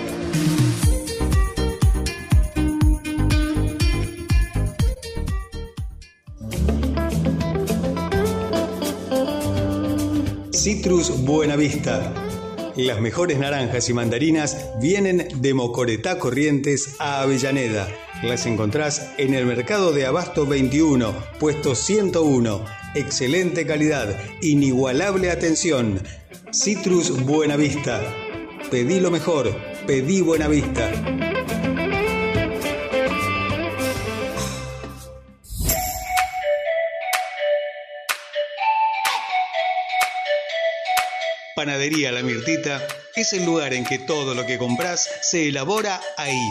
[10.61, 12.13] Citrus Buenavista.
[12.75, 17.87] Las mejores naranjas y mandarinas vienen de Mocoretá Corrientes a Avellaneda.
[18.21, 22.63] Las encontrás en el mercado de Abasto 21, puesto 101.
[22.93, 25.99] Excelente calidad, inigualable atención.
[26.53, 27.99] Citrus Buenavista.
[28.69, 29.55] Pedí lo mejor,
[29.87, 30.91] pedí Buenavista.
[41.61, 46.49] Panadería La Mirtita es el lugar en que todo lo que compras se elabora ahí.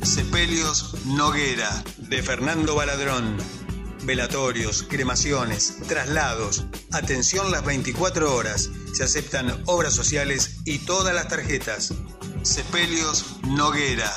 [0.03, 3.37] Sepelios Noguera, de Fernando Baladrón.
[4.03, 8.69] Velatorios, cremaciones, traslados, atención las 24 horas.
[8.93, 11.95] Se aceptan obras sociales y todas las tarjetas.
[12.43, 14.13] Sepelios Noguera,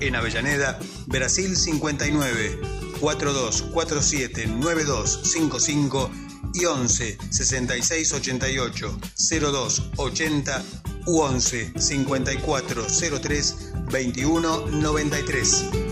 [0.00, 2.60] en Avellaneda, Brasil 59,
[3.00, 6.10] 4247 9255
[6.52, 10.64] y 11 66 88 02 80
[11.06, 12.86] u 11 54
[13.22, 15.87] 03 21 93.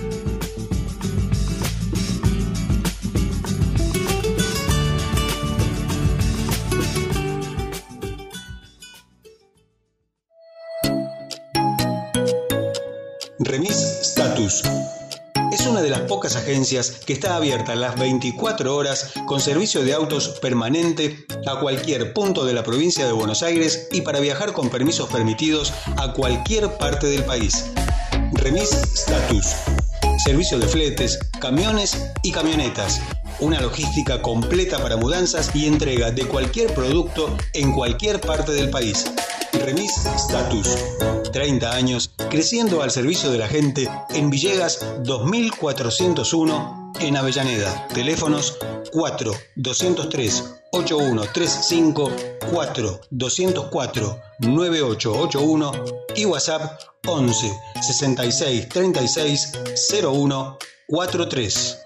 [16.07, 22.13] Pocas agencias que está abierta las 24 horas con servicio de autos permanente a cualquier
[22.13, 26.71] punto de la provincia de Buenos Aires y para viajar con permisos permitidos a cualquier
[26.79, 27.67] parte del país.
[28.33, 29.47] Remis Status.
[30.25, 33.01] Servicio de fletes, camiones y camionetas.
[33.39, 39.05] Una logística completa para mudanzas y entrega de cualquier producto en cualquier parte del país.
[39.53, 40.77] Remis Status.
[41.33, 47.87] 30 años creciendo al servicio de la gente en Villegas 2401 en Avellaneda.
[47.89, 48.57] Teléfonos
[48.93, 52.13] 4 203 8135
[52.51, 55.73] 4 204 9881
[56.15, 59.53] y WhatsApp 11 66 36
[60.03, 61.86] 01 43.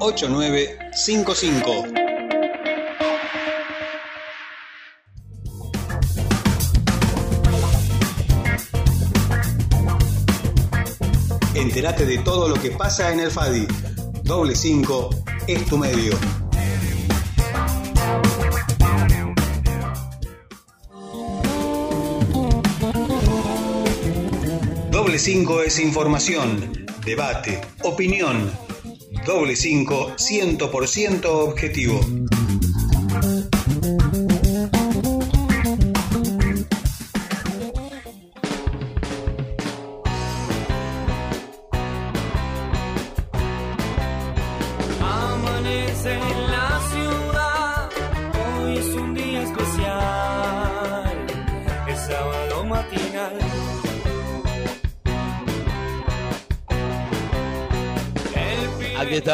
[0.00, 1.84] 8955.
[11.54, 13.68] Entérate de todo lo que pasa en el FADI.
[14.22, 15.10] Doble 5
[15.46, 16.18] es tu medio.
[24.90, 28.69] Doble 5 es información, debate, opinión.
[29.24, 32.39] Doble 5 100% objetivo.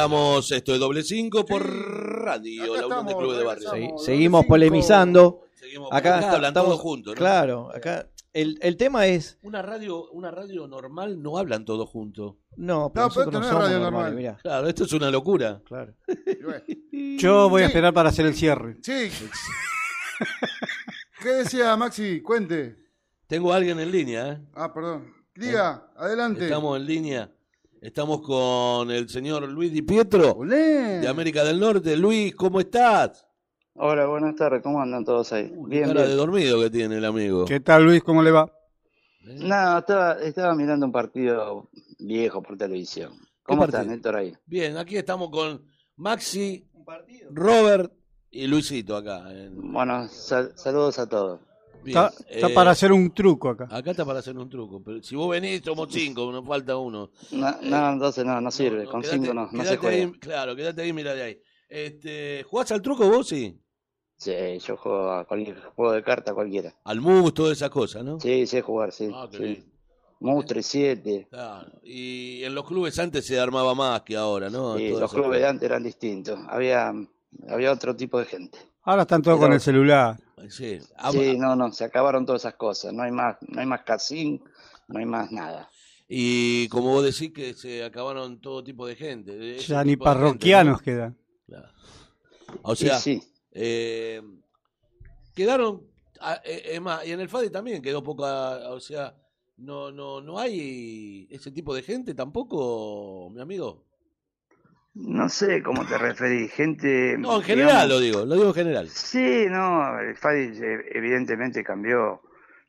[0.07, 1.69] Estamos, esto es doble cinco por Sí.
[1.69, 3.71] radio, Acá la Unión de Clubes de Barrio.
[3.99, 4.49] seguimos cinco.
[4.49, 5.40] polemizando.
[5.55, 7.19] Seguimos Acá acá, está- hablan todos juntos, ¿no?
[7.19, 12.35] Claro, acá el, el tema es Una radio, una radio normal no hablan todos juntos.
[12.57, 14.14] no, pero No, pero nosotros esto no no es somos radio normal.
[14.14, 14.37] mirá.
[14.42, 15.61] Claro, esto es una locura.
[15.66, 15.95] Claro.
[17.19, 18.77] Yo voy a esperar para hacer el cierre.
[18.83, 19.11] Sí.
[21.23, 22.21] ¿Qué decía Maxi?
[22.21, 22.77] Cuente.
[23.27, 24.38] Tengo a alguien en línea, ¿eh?
[24.55, 25.12] Ah, perdón.
[25.35, 26.45] Diga, adelante.
[26.45, 27.33] Estamos en línea.
[27.87, 30.99] Estamos con el señor Luis Di Pietro Olé.
[30.99, 31.96] de América del Norte.
[31.96, 33.25] Luis, ¿cómo estás?
[33.75, 35.51] Hola, buenas tardes, ¿cómo andan todos ahí?
[35.51, 36.16] Qué Bien, cara de bien.
[36.18, 37.44] dormido que tiene el amigo.
[37.44, 38.03] ¿Qué tal, Luis?
[38.03, 38.51] ¿Cómo le va?
[39.22, 41.70] No, estaba, estaba mirando un partido
[42.01, 43.12] viejo por televisión.
[43.44, 44.35] ¿Cómo están, Héctor, ahí?
[44.46, 46.68] Bien, aquí estamos con Maxi,
[47.31, 47.92] Robert
[48.33, 49.31] y Luisito acá.
[49.31, 51.38] en- Bueno, sal- saludos a todos.
[51.87, 53.68] Está, está eh, para hacer un truco acá.
[53.70, 54.83] Acá está para hacer un truco.
[54.83, 57.11] Pero si vos venís, somos cinco, nos falta uno.
[57.33, 59.77] No, no, entonces no, no sirve, Eh, No, no, con cinco no, no se quédate
[59.79, 59.96] juega.
[59.96, 61.40] ahí, claro, quédate ahí, mira de ahí.
[61.68, 63.59] Este, ¿Jugás al truco vos, sí?
[64.18, 64.33] Sí,
[64.66, 66.75] yo juego a cualquier juego de carta cualquiera.
[66.85, 68.18] Al mus, todas esas cosas, ¿no?
[68.18, 69.11] Sí, sé jugar, sí.
[69.12, 69.38] Ah, sí.
[69.38, 69.72] bien.
[70.20, 71.29] Mus 3-7.
[71.29, 71.70] Claro.
[71.83, 74.79] Y en los clubes antes se armaba más que ahora, ¿no?
[74.79, 76.38] Sí, Todas los clubes de antes eran distintos.
[76.49, 76.94] Había,
[77.51, 78.59] había otro tipo de gente.
[78.87, 80.16] Ahora están todos Pero- con el celular.
[80.49, 80.79] Sí.
[80.96, 82.92] Ah, Sí, no, no, se acabaron todas esas cosas.
[82.94, 84.42] No hay más, no hay más casín,
[84.88, 85.68] no hay más nada.
[86.09, 89.59] Y como vos decís que se acabaron todo tipo de gente.
[89.59, 90.85] Ya ni gente, parroquianos ¿no?
[90.85, 91.18] quedan.
[91.46, 91.68] Claro.
[92.62, 93.20] O Sí, sea, sí.
[93.53, 94.22] eh,
[95.35, 95.83] quedaron,
[96.20, 99.16] ah, eh, es más, y en el FADI también quedó poca, o sea,
[99.57, 103.85] no, no, no hay ese tipo de gente tampoco, mi amigo.
[104.98, 107.16] No sé cómo te referís, gente.
[107.18, 108.88] No, en general digamos- lo digo, lo digo en general.
[108.88, 112.22] Sí, no, el FADI eh, evidentemente cambió.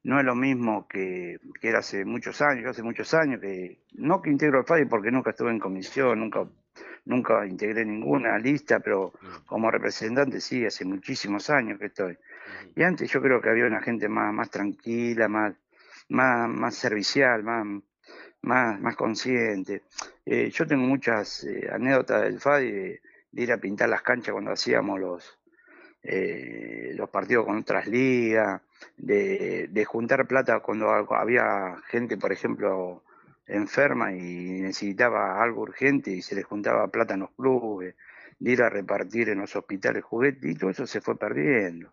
[0.03, 3.79] No es lo mismo que, que era hace muchos años, yo hace muchos años que,
[3.93, 6.45] no que integro el FADI porque nunca estuve en comisión, nunca,
[7.05, 9.13] nunca integré ninguna lista, pero
[9.45, 12.17] como representante sí, hace muchísimos años que estoy.
[12.75, 15.53] Y antes yo creo que había una gente más, más tranquila, más,
[16.09, 17.65] más, más servicial, más,
[18.41, 19.83] más, más consciente.
[20.25, 23.01] Eh, yo tengo muchas eh, anécdotas del FADI de,
[23.33, 25.37] ir a pintar las canchas cuando hacíamos los,
[26.03, 28.61] eh, los partidos con otras ligas,
[28.95, 33.03] de, de juntar plata cuando había gente, por ejemplo,
[33.45, 37.95] enferma y necesitaba algo urgente y se les juntaba plata en los clubes,
[38.39, 41.91] de ir a repartir en los hospitales juguetes y todo eso se fue perdiendo.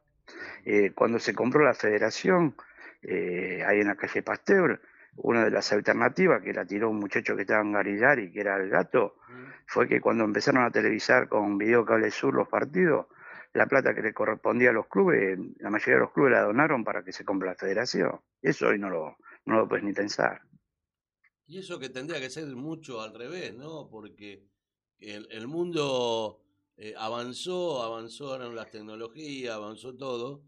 [0.95, 2.55] Cuando se compró la federación,
[3.03, 4.81] ahí en la calle Pasteur,
[5.17, 8.57] una de las alternativas que la tiró un muchacho que estaba en Garilari, que era
[8.57, 9.17] el gato,
[9.67, 13.07] fue que cuando empezaron a televisar con Video Cable Sur los partidos,
[13.55, 16.83] la plata que le correspondía a los clubes, la mayoría de los clubes la donaron
[16.85, 18.21] para que se compre la federación.
[18.43, 20.43] Eso hoy no lo, no lo puedes ni pensar.
[21.47, 23.89] Y eso que tendría que ser mucho al revés, ¿no?
[23.89, 24.49] Porque
[24.99, 26.41] el, el mundo
[26.77, 30.43] eh, avanzó, avanzaron las tecnologías, avanzó todo,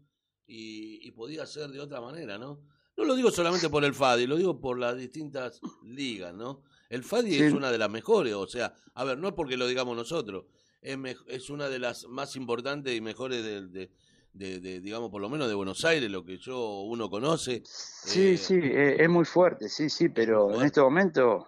[0.45, 2.61] y, y podía ser de otra manera, ¿no?
[2.97, 6.63] No lo digo solamente por el FADI, lo digo por las distintas ligas, ¿no?
[6.89, 7.43] El FADI Sí.
[7.43, 10.45] es una de las mejores, o sea, a ver, no es porque lo digamos nosotros,
[10.81, 13.91] es, es una de las más importantes y mejores de, de-
[14.33, 17.61] de- de, digamos, por lo menos de Buenos Aires, lo que yo uno conoce.
[17.65, 21.47] Sí, Eh, sí, eh, es muy fuerte, sí, sí, pero en este momento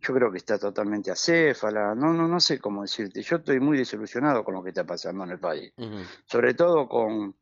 [0.00, 3.76] yo creo que está totalmente acéfala, no, no, no sé cómo decirte, yo estoy muy
[3.78, 5.72] desilusionado con lo que está pasando en el país,
[6.26, 7.34] sobre todo con,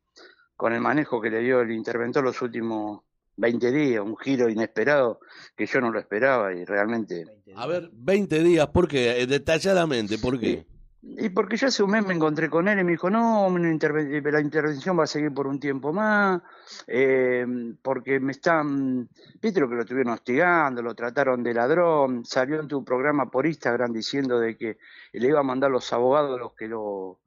[0.55, 3.01] con el manejo que le dio el interventor los últimos
[3.41, 5.19] 20 días, un giro inesperado
[5.57, 7.25] que yo no lo esperaba y realmente...
[7.55, 9.19] A ver, 20 días, ¿por qué?
[9.21, 10.65] Eh, Detalladamente, ¿por qué?
[11.03, 14.21] Y porque yo hace un mes me encontré con él y me dijo, no, interve-
[14.31, 16.43] la intervención va a seguir por un tiempo más,
[16.85, 17.43] eh,
[17.81, 19.09] porque me están,
[19.41, 23.47] viste lo que lo estuvieron hostigando, lo trataron de ladrón, salió en tu programa por
[23.47, 24.77] Instagram diciendo de que
[25.13, 27.19] le iba a mandar los abogados los que lo,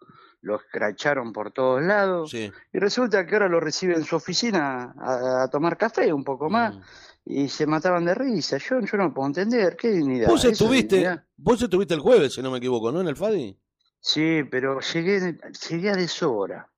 [0.45, 2.53] lo escracharon por todos lados, Sí.
[2.73, 6.49] y resulta que ahora lo recibe en su oficina a, a tomar café un poco
[6.51, 6.81] más, Mm.
[7.27, 10.29] y se mataban de risa, yo, yo no puedo entender, qué dignidad.
[10.29, 11.25] Vos ¿Eso es estuviste, dignidad?
[11.37, 13.01] vos estuviste el jueves, si no me equivoco, ¿no?
[13.01, 13.59] En el FADI.
[14.01, 15.39] Sí, pero llegué,
[15.71, 16.69] llegué a deshora.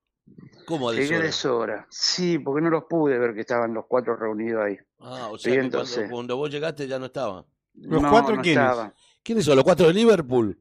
[0.66, 1.26] ¿Cómo a Llegué a deshora?
[1.74, 1.87] deshora.
[1.90, 4.76] Sí, porque no los pude ver que estaban los cuatro reunidos ahí.
[5.00, 5.96] Ah, o sea que entonces.
[5.96, 7.44] cuando, cuando vos llegaste ya no estaba.
[7.74, 8.62] ¿Los no, cuatro no quiénes?
[8.64, 8.94] estaban.
[9.22, 9.57] ¿Quiénes son?
[9.57, 10.57] ¿Los cuatro de Liverpool?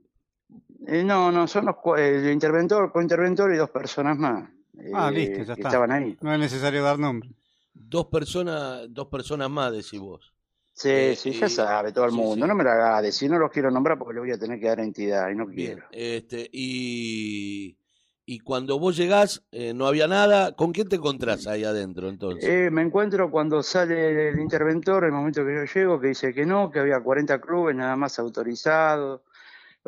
[0.87, 4.49] Eh, no, no, son los cua- el interventor, cointerventor y dos personas más.
[4.91, 5.69] Ah, eh, listo, ya que está.
[5.69, 6.17] estaban ahí.
[6.21, 7.29] No es necesario dar nombre.
[7.73, 10.33] Dos personas, dos personas más, decís vos.
[10.73, 12.45] Sí, Eh, sí, ya sabe todo el sí, mundo.
[12.45, 12.47] sí.
[12.47, 14.67] No me la haga decir, no los quiero nombrar porque le voy a tener que
[14.67, 15.75] dar entidad y no Bien.
[15.75, 15.87] quiero.
[15.91, 17.77] Este, y,
[18.25, 20.53] y cuando vos llegás, eh, no había nada.
[20.55, 22.49] ¿Con quién te encontrás ahí adentro entonces?
[22.49, 26.45] Eh, me encuentro cuando sale el interventor, el momento que yo llego, que dice que
[26.45, 29.21] no, que había 40 clubes nada más autorizados,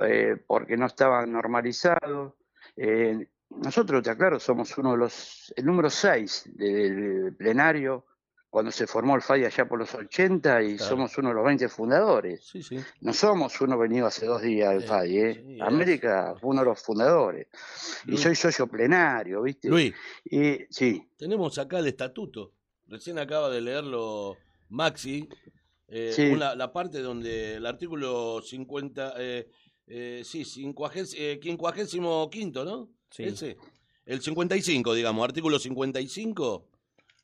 [0.02, 2.34] eh, porque no estaban normalizados.
[2.76, 8.06] Eh, nosotros, te aclaro, somos uno de los, el número 6 del plenario
[8.50, 10.90] cuando se formó el FAI allá por los 80 y Claro.
[10.90, 12.46] somos uno de los 20 fundadores.
[12.46, 12.80] Sí, sí.
[13.02, 15.34] No somos uno venido hace dos días del Eh, FAI, ¿eh?
[15.46, 17.48] sí, América fue uno de los fundadores.
[18.08, 19.70] Y soy socio plenario, ¿viste?
[19.70, 19.94] Luis,
[20.26, 22.54] Y sí, tenemos acá el estatuto.
[22.88, 24.38] Recién acaba de leerlo
[24.70, 25.28] Maxi.
[25.90, 29.14] eh, una- la parte donde el artículo 50,
[29.88, 30.44] eh, sí,
[31.18, 32.90] eh, quincuagésimo quinto, ¿no?
[33.10, 33.24] Sí.
[33.24, 33.58] Ese.
[34.06, 36.68] El 55, digamos, artículo 55.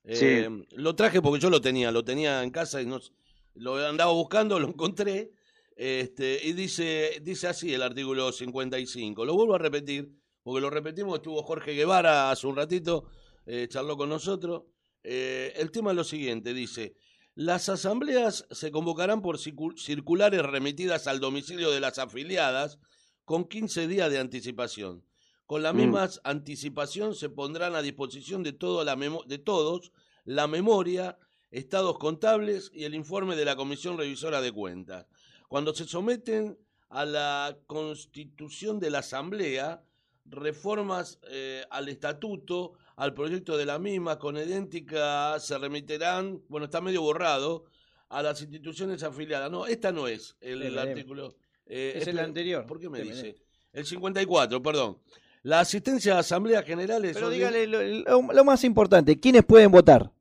[0.06, 3.12] eh, Lo traje porque yo lo tenía, lo tenía en casa y no, s-
[3.56, 5.32] lo andaba buscando, lo encontré.
[5.76, 9.26] Este, y dice, dice así el artículo 55.
[9.26, 10.12] Lo vuelvo a repetir,
[10.44, 13.06] porque lo repetimos, estuvo Jorge Guevara hace un ratito,
[13.46, 14.64] eh, charló con nosotros.
[15.04, 16.96] Eh, el tema es lo siguiente, dice,
[17.36, 22.78] las asambleas se convocarán por circu- circulares remitidas al domicilio de las afiliadas
[23.26, 25.04] con 15 días de anticipación.
[25.46, 25.78] Con la Mm.
[25.78, 29.92] misma anticipación se pondrán a disposición de, todo la de todos
[30.26, 31.18] la memoria,
[31.52, 35.06] estados contables y el informe de la Comisión Revisora de Cuentas.
[35.50, 36.58] Cuando se someten
[36.90, 39.84] a la constitución de la Asamblea,
[40.26, 46.82] reformas eh, al estatuto, al proyecto de la misma, con idéntica se remitirán, bueno, está
[46.82, 47.66] medio borrado,
[48.10, 49.50] a las instituciones afiliadas.
[49.52, 51.36] No, esta no es el artículo.
[51.66, 52.66] eh, Es el anterior.
[52.66, 53.36] ¿Por qué me dice?
[53.72, 55.00] El 54, perdón.
[55.42, 57.14] La asistencia a asambleas generales.
[57.16, 60.12] Pero dígale lo, lo- lo más importante, ¿quiénes pueden votar?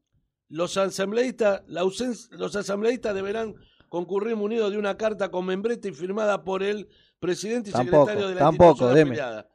[0.48, 3.54] Los asambleístas, la ausen- los asambleístas deberán
[3.88, 6.88] concurrir munidos de una carta con membrete y firmada por el
[7.20, 9.48] presidente y Tampoco, secretario de la tampoco, institución afiliada.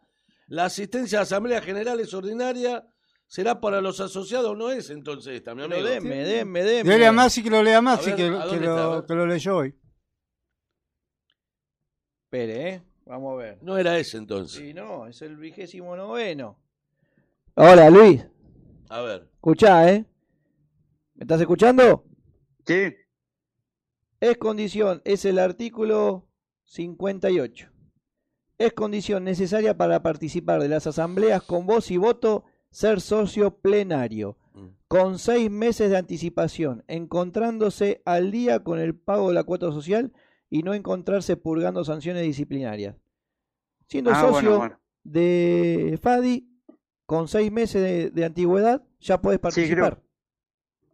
[0.47, 2.84] La asistencia a asambleas generales ordinarias
[3.27, 5.89] será para los asociados, no es entonces esta, mi Pero amigo.
[5.89, 6.89] deme, deme, deme.
[6.89, 9.27] Dele a Maxi que lo lea Maxi, A ver, que, ¿a que lo, que lo
[9.27, 9.75] leyó hoy.
[12.25, 12.83] Espere, ¿eh?
[13.05, 13.57] Vamos a ver.
[13.61, 14.59] No era ese entonces.
[14.59, 16.59] Sí, no, es el vigésimo noveno.
[17.55, 18.25] Hola, Luis.
[18.89, 19.29] A ver.
[19.35, 20.05] Escuchá, ¿eh?
[21.15, 22.03] ¿Me estás escuchando?
[22.65, 22.93] sí,
[24.19, 26.27] Es condición, es el artículo
[26.65, 27.69] 58.
[28.57, 32.43] Es condición necesaria para participar de las asambleas con voz y voto
[32.77, 34.67] ser socio plenario, Mm.
[34.87, 40.13] con seis meses de anticipación, encontrándose al día con el pago de la cuota social
[40.51, 42.95] y no encontrarse purgando sanciones disciplinarias.
[43.87, 44.79] Siendo Ah, socio bueno, bueno.
[45.03, 46.47] de FADI,
[47.07, 50.01] con seis meses de, de antigüedad, ya podés Sí, creo- participar.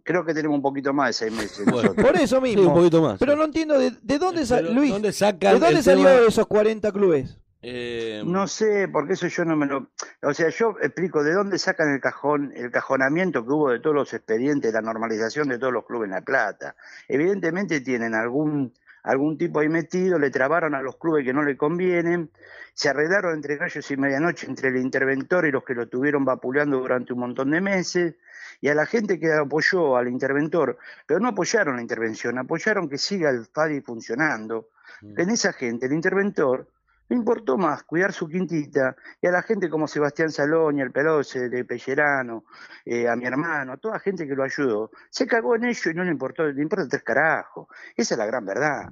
[0.03, 1.65] creo que tenemos un poquito más de seis meses.
[1.69, 1.93] Bueno.
[1.95, 2.67] Por eso Sí, mismo.
[2.69, 3.19] un poquito más.
[3.19, 3.37] Pero sí.
[3.39, 6.27] no entiendo de, de dónde Luis, ¿Dónde sacan ¿de dónde salió tema?
[6.27, 7.39] esos 40 clubes?
[7.63, 9.89] Eh, No sé, porque eso yo no me lo...
[10.21, 13.95] O sea, yo explico de dónde sacan el cajón, el cajonamiento que hubo de todos
[13.95, 16.75] los expedientes, la normalización de todos los clubes en La Plata.
[17.07, 21.57] Evidentemente tienen algún, algún tipo ahí metido, le trabaron a los clubes que no le
[21.57, 22.29] convienen,
[22.73, 26.79] se arreglaron entre gallos y medianoche entre el interventor y los que lo tuvieron vapuleando
[26.79, 28.15] durante un montón de meses,
[28.61, 32.97] y a la gente que apoyó al interventor, pero no apoyaron la intervención, apoyaron que
[32.97, 34.69] siga el FADI funcionando.
[35.01, 35.19] Mm.
[35.19, 36.67] En esa gente, el interventor,
[37.13, 40.91] no importó más cuidar su quintita y a la gente como Sebastián Salón y el
[40.91, 42.45] Peloce de Pellerano,
[42.85, 46.03] eh, a mi hermano, toda gente que lo ayudó, se cagó en ello y no
[46.03, 47.67] le importó, le importa tres carajos.
[47.95, 48.91] Esa es la gran verdad.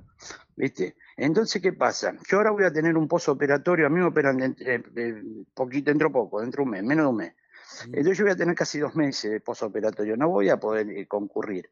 [0.56, 0.96] ¿Viste?
[1.18, 2.14] Entonces, ¿qué pasa?
[2.30, 5.24] Yo ahora voy a tener un pozo operatorio, a mí me operan dentro, eh, eh,
[5.56, 7.34] poquito, dentro de poco, dentro de un mes, menos de un mes.
[7.86, 10.88] Entonces yo voy a tener casi dos meses de pozo operatorio, no voy a poder
[10.92, 11.70] eh, concurrir.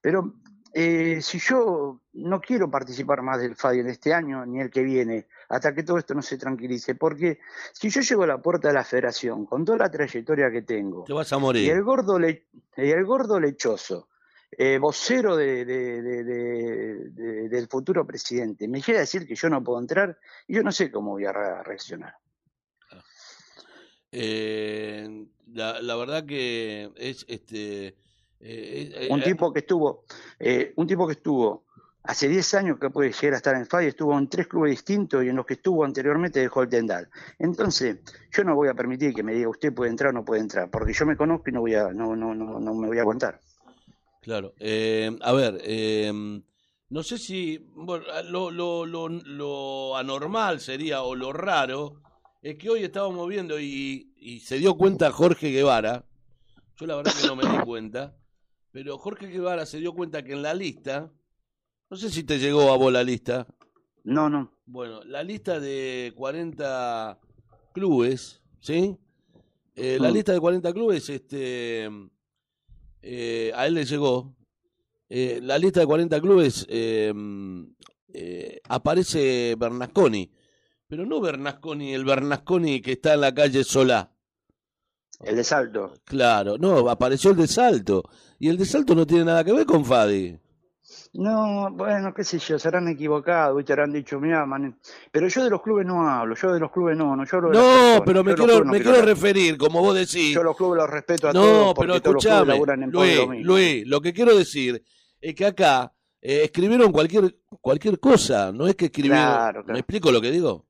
[0.00, 0.34] Pero
[0.72, 4.82] eh, si yo no quiero participar más del FADI en este año ni el que
[4.82, 7.40] viene, hasta que todo esto no se tranquilice, porque
[7.72, 11.04] si yo llego a la puerta de la federación con toda la trayectoria que tengo,
[11.04, 12.46] Te vas a y el gordo, le-
[12.76, 14.08] y el gordo lechoso,
[14.50, 19.34] eh, vocero de- de- de- de- de- del futuro presidente, me llega a decir que
[19.34, 22.14] yo no puedo entrar, y yo no sé cómo voy a re- reaccionar.
[24.12, 27.94] Eh, la, la verdad que es este.
[28.40, 30.04] Eh, eh, Un eh, tipo que estuvo,
[30.76, 31.64] un tipo que estuvo
[32.02, 35.24] hace 10 años que puede llegar a estar en FADI, estuvo en tres clubes distintos
[35.24, 37.08] y en los que estuvo anteriormente dejó el tendal.
[37.38, 37.98] Entonces,
[38.32, 40.70] yo no voy a permitir que me diga usted puede entrar o no puede entrar,
[40.70, 43.02] porque yo me conozco y no voy a, no, no, no, no me voy a
[43.02, 43.40] aguantar.
[44.22, 44.54] Claro.
[44.58, 46.12] Eh, a ver, eh,
[46.88, 52.02] no sé si bueno, lo, lo, lo, lo anormal sería o lo raro
[52.42, 56.04] es que hoy estábamos viendo y, y se dio cuenta Jorge Guevara.
[56.76, 58.16] Yo la verdad que no me di cuenta,
[58.72, 61.10] pero Jorge Guevara se dio cuenta que en la lista,
[61.90, 63.46] no sé si te llegó a vos la lista,
[64.04, 64.52] No, no.
[64.66, 67.18] bueno, la lista de 40
[67.72, 68.96] clubes, ¿sí?
[69.76, 70.14] Eh, la Mm.
[70.14, 71.88] lista de 40 clubes, este,
[73.02, 74.34] eh, a él le llegó.
[75.08, 77.12] Eh, la lista de 40 clubes eh,
[78.12, 80.30] eh, aparece Bernasconi,
[80.86, 84.12] pero no Bernasconi, el Bernasconi que está en la calle Solá.
[85.22, 85.94] El de Salto.
[86.04, 88.02] Claro, no, apareció el de Salto.
[88.38, 90.38] Y el de Salto no tiene nada que ver con Fadi.
[91.12, 93.72] No, bueno, qué sé yo, se habrán equivocado, ¿viste?
[93.72, 94.78] habrán dicho, mira, man,
[95.10, 97.50] pero yo de los clubes no hablo, yo de los clubes no, no, yo hablo
[97.50, 100.34] de No, personas, pero me quiero, no me quiero referir, como vos decís.
[100.34, 103.44] Yo los clubes los respeto a todos No, pero todos los clubes escuchame, en Luis.
[103.44, 104.82] Luis, lo que quiero decir
[105.20, 109.18] es que acá eh, escribieron cualquier cualquier cosa, no es que escribieron.
[109.24, 109.72] Claro, claro.
[109.72, 110.66] ¿Me explico lo que digo?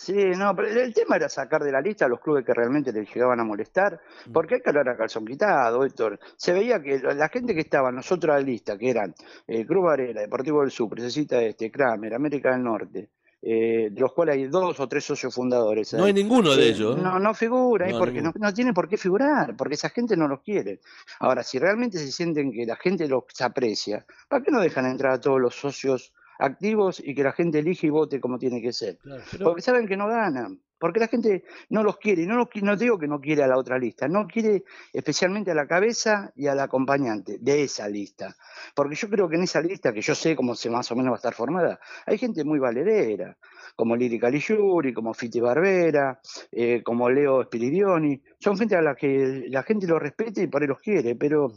[0.00, 2.92] Sí, no, pero el tema era sacar de la lista a los clubes que realmente
[2.92, 4.32] les llegaban a molestar, Mm.
[4.32, 6.20] porque hay que hablar a calzón quitado, Héctor.
[6.36, 9.12] Se veía que la gente que estaba en las otras listas, que eran
[9.48, 13.08] eh, Cruz Varela, Deportivo del Sur, Precesita Este, Kramer, América del Norte,
[13.42, 15.92] eh, de los cuales hay dos o tres socios fundadores.
[15.94, 16.06] No ahí.
[16.10, 16.96] hay ninguno de Eh, ellos.
[16.96, 20.28] No, no figura, No, porque no, no tiene por qué figurar, porque esa gente no
[20.28, 20.78] los quiere.
[21.18, 25.14] Ahora, si realmente se sienten que la gente los aprecia, ¿para qué no dejan entrar
[25.14, 28.72] a todos los socios activos y que la gente elige y vote como tiene que
[28.72, 28.96] ser?
[28.98, 30.60] Claro, pero- Porque saben que no ganan.
[30.80, 32.22] Porque la gente no los quiere.
[32.22, 34.06] Y no, los, no digo que no quiere a la otra lista.
[34.06, 34.62] No quiere
[34.92, 38.36] especialmente a la cabeza y al acompañante de esa lista.
[38.76, 41.10] Porque yo creo que en esa lista, que yo sé cómo se más o menos
[41.10, 43.36] va a estar formada, hay gente muy valedera.
[43.74, 46.20] Como Liri Caligiuri, como Fiti Barbera,
[46.52, 48.22] eh, como Leo Spiridioni.
[48.38, 51.16] Son gente a la que la gente los respeta y por ahí los quiere.
[51.16, 51.50] Pero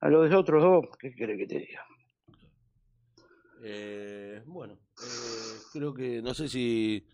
[0.00, 1.84] a los otros dos, ¿qué quiere que te diga?
[3.66, 7.06] Eh, bueno, eh, creo que, no sé si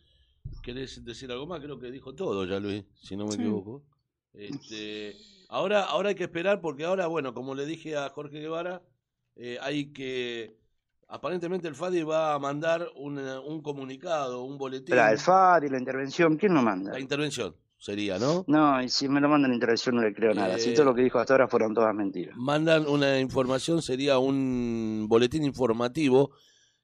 [0.61, 3.43] querés decir algo más, creo que dijo todo ya Luis, si no me Sí.
[3.43, 3.85] equivoco.
[4.33, 5.17] Este,
[5.49, 8.83] ahora, ahora hay que esperar porque ahora, bueno, como le dije a Jorge Guevara,
[9.37, 10.57] eh, hay que,
[11.07, 15.63] aparentemente el FADI va a mandar un, eh, un comunicado, un boletín, La, el FAD
[15.65, 16.93] y la intervención, ¿quién lo manda?
[16.93, 18.45] la intervención sería, ¿no?
[18.47, 20.59] No, y si me lo mandan en intervención no le creo nada.
[20.59, 22.37] Si Eh, todo lo que dijo hasta ahora fueron todas mentiras.
[22.37, 26.31] Mandan una información, sería un boletín informativo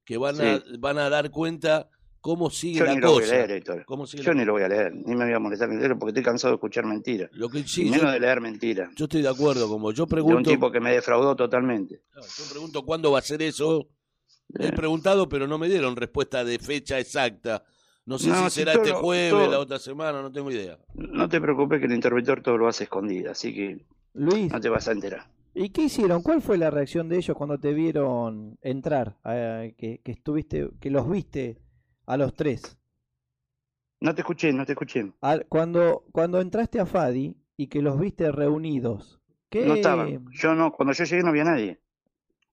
[0.05, 1.89] que van a, van a dar cuenta
[2.21, 3.85] cómo sigue Yo la ni lo voy a leer, Héctor.
[3.85, 5.69] cómo sigue Yo la ni lo voy a leer, ni me voy a molestar
[5.99, 7.29] porque estoy cansado de escuchar mentiras.
[7.33, 8.91] Lo que y sí, menos yo, de leer mentiras.
[8.97, 9.95] yo estoy de acuerdo con vos.
[9.95, 12.03] Yo De un pregunto, tipo que me defraudó totalmente.
[12.11, 13.89] claro, yo pregunto cuándo va a ser eso.
[14.59, 14.73] He Eh.
[14.73, 17.63] preguntado, pero no me dieron respuesta de fecha exacta.
[18.07, 20.79] No sé No, si será este lo- jueves, todo- la otra semana, no tengo idea.
[20.95, 23.85] No te preocupes que el interventor todo lo hace escondido, así que
[24.15, 25.27] Luis, no te vas a enterar.
[25.55, 26.23] ¿y qué hicieron?
[26.23, 29.17] ¿Cuál fue la reacción de ellos cuando te vieron entrar?
[29.25, 31.59] Eh, que, que estuviste, que los viste
[32.07, 32.77] a los tres.
[34.01, 35.11] No te escuché, no te escuché.
[35.49, 39.19] Cuando, cuando entraste a Fadi y que los viste reunidos.
[39.49, 39.65] ¿Qué?
[39.67, 40.27] No estaban.
[40.33, 41.81] Yo no, cuando yo llegué no había nadie.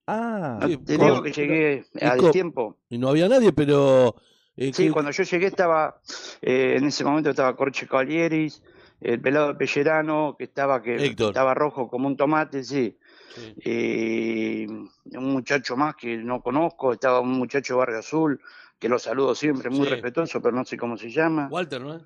[0.07, 2.77] Ah, No, te digo que llegué al tiempo.
[2.89, 4.15] Y no había nadie, pero...
[4.57, 5.99] eh, Sí, que- cuando yo llegué estaba,
[6.41, 8.63] eh, en ese momento estaba Corche Cavalieris,
[9.01, 11.29] el pelado de Pellerano, que estaba que Héctor.
[11.29, 12.97] estaba rojo como un tomate, sí.
[13.35, 13.53] sí.
[13.65, 18.39] Y un muchacho más que no conozco, estaba un muchacho de Barrio Azul,
[18.79, 19.91] que lo saludo siempre, muy Sí.
[19.91, 21.47] respetuoso, pero no sé cómo se llama.
[21.51, 21.99] Walter, ¿no?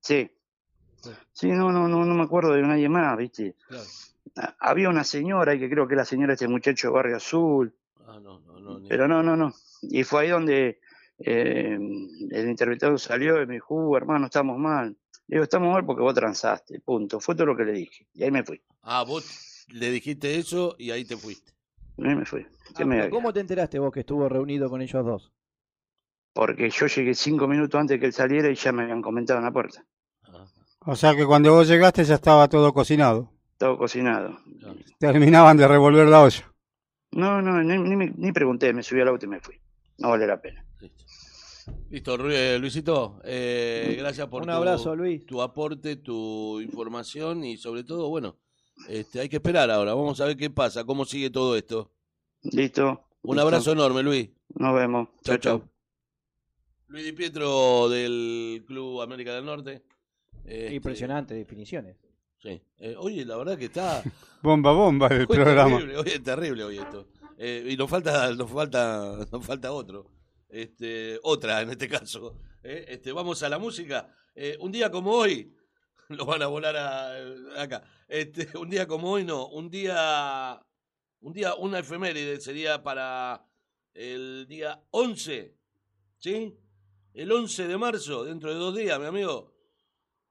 [0.00, 0.30] Sí.
[1.00, 1.10] Sí.
[1.32, 3.54] Sí, no, no, no, no me acuerdo de nadie más, ¿viste?
[3.68, 3.84] Claro.
[4.36, 7.72] Ah, Había una señora, y que creo que la señora este muchacho de Barrio Azul,
[8.06, 8.80] Ah, no, no, no.
[8.88, 9.52] pero no, no, no.
[9.82, 10.80] Y fue ahí donde
[11.18, 11.78] eh,
[12.30, 14.96] el interventor salió y me dijo, "Uh, hermano, estamos mal.
[15.26, 17.20] Le digo, estamos mal porque vos transaste, punto.
[17.20, 18.06] Fue todo lo que le dije.
[18.14, 18.60] Y ahí me fui.
[18.82, 21.52] Ah, vos le dijiste eso y ahí te fuiste.
[22.02, 22.44] Ahí me fui.
[22.76, 23.10] ¿Qué Ah, me?
[23.10, 25.32] ¿Cómo te enteraste vos que estuvo reunido con ellos dos?
[26.32, 29.44] Porque yo llegué cinco minutos antes que él saliera y ya me habían comentado en
[29.44, 29.84] la puerta.
[30.24, 30.46] Ah,
[30.86, 33.32] O sea que cuando vos llegaste ya estaba todo cocinado.
[33.58, 34.38] Todo cocinado.
[34.98, 36.52] Terminaban de revolver la olla.
[37.10, 39.56] No, no, ni, ni, me- ni pregunté, me subí al auto y me fui.
[39.98, 40.64] No vale la pena.
[40.80, 41.04] Listo.
[41.90, 43.20] Listo, Ru- eh, Luisito.
[43.24, 45.24] eh, gracias por Un tu, abrazo, Luis.
[45.26, 48.36] tu aporte, tu información y sobre todo, bueno,
[48.88, 49.94] este, hay que esperar ahora.
[49.94, 51.90] Vamos a ver qué pasa, cómo sigue todo esto.
[52.42, 53.04] ¿Listo?
[53.22, 53.40] Un Listo.
[53.46, 54.30] abrazo enorme, Luis.
[54.54, 55.08] Nos vemos.
[55.24, 55.58] Chau, Chau, chau.
[55.60, 55.68] chau.
[56.88, 59.82] Luis Di Pietro del Club América del Norte.
[60.44, 61.96] Este, Impresionante definiciones.
[62.38, 62.60] Sí.
[62.78, 64.02] Eh, oye, la verdad que está.
[64.42, 65.76] Bomba, bomba el Hoy es programa.
[65.78, 67.08] terrible, hoy es terrible hoy esto.
[67.36, 70.06] Eh, y nos falta, nos falta, nos falta otro.
[70.48, 72.36] Este, otra en este caso.
[72.62, 74.14] Eh, Este, vamos a la música.
[74.34, 75.54] Eh, un día como hoy,
[76.08, 77.82] lo van a volar a- acá.
[78.08, 80.60] Este, un día como hoy no, un día,
[81.20, 83.44] un día, una efeméride sería para
[83.94, 85.54] el día 11,
[86.18, 86.56] ¿sí?
[87.12, 89.54] El 11 de marzo, dentro de dos días, mi amigo.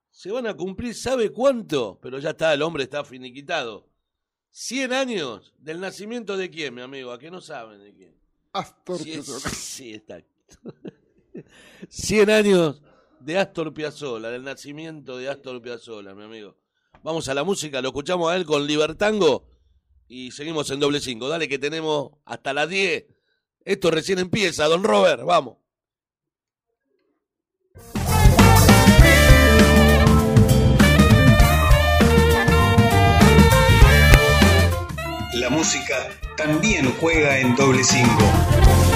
[0.09, 1.99] Se van a cumplir, ¿sabe cuánto?
[2.01, 3.89] Pero ya está, el hombre está finiquitado.
[4.49, 8.17] 100 años del nacimiento de quién, mi amigo, a que no saben de quién.
[8.59, 9.49] Astor Sí, Piazzolla.
[9.55, 10.57] sí, exacto.
[11.89, 12.81] 100 años
[13.19, 16.55] de Astor Piazzolla, del nacimiento de Astor Piazzolla, mi amigo.
[17.03, 19.47] Vamos a la música, lo escuchamos a él con Libertango
[20.07, 21.29] y seguimos en doble cinco.
[21.29, 23.05] Dale que tenemos hasta las 10.
[23.65, 25.57] Esto recién empieza, don Robert, vamos.
[35.57, 38.86] Música también juega en doble cinco.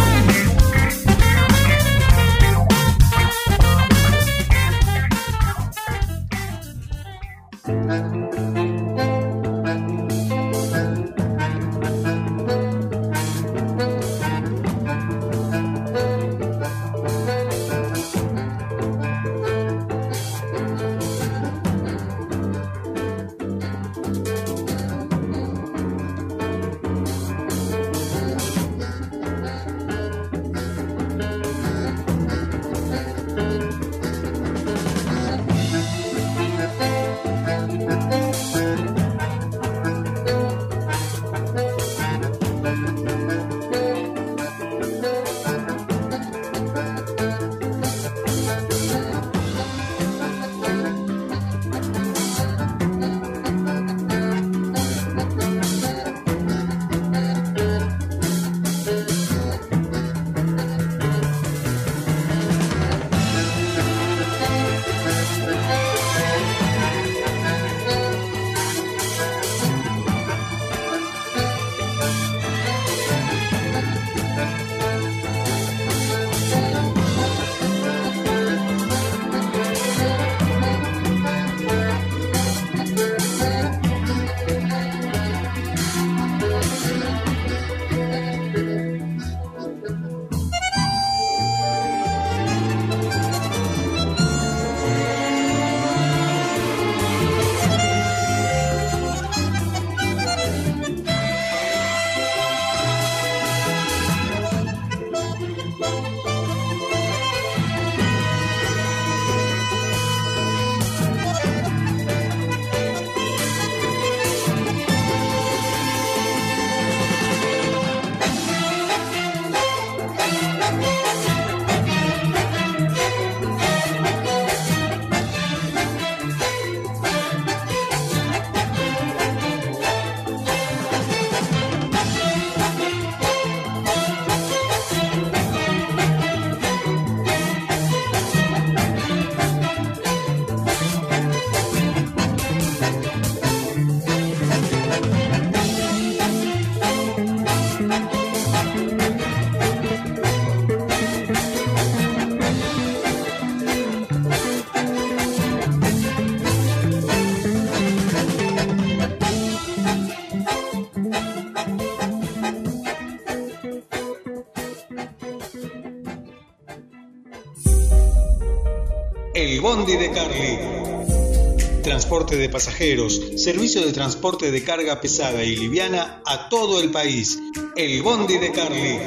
[171.84, 177.40] Transporte de pasajeros, servicio de transporte de carga pesada y liviana a todo el país.
[177.76, 179.00] El Bondi de Carly.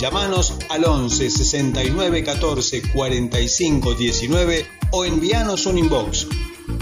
[0.00, 6.26] Llámanos al 11 69 14 45 19 o envíanos un inbox.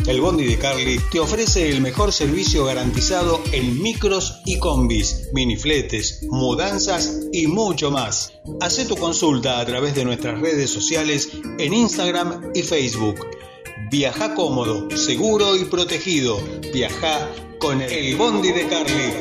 [0.06, 6.24] El Bondi de Carly te ofrece el mejor servicio garantizado en micros y combis, minifletes,
[6.30, 8.32] mudanzas y mucho más.
[8.60, 13.26] Haz tu consulta a través de nuestras redes sociales en Instagram y Facebook.
[13.90, 16.38] Viaja cómodo, seguro y protegido.
[16.72, 17.28] Viaja
[17.58, 19.12] con el Bondi de Carly.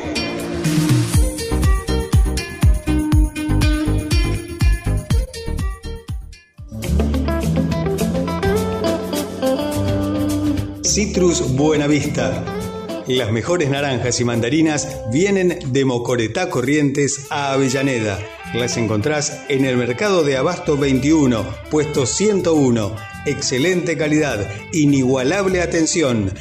[10.84, 12.63] Citrus Buenavista.
[13.08, 18.18] Las mejores naranjas y mandarinas vienen de Mocoretá Corrientes a Avellaneda.
[18.54, 22.96] Las encontrás en el mercado de Abasto 21, puesto 101.
[23.26, 26.32] Excelente calidad, inigualable atención.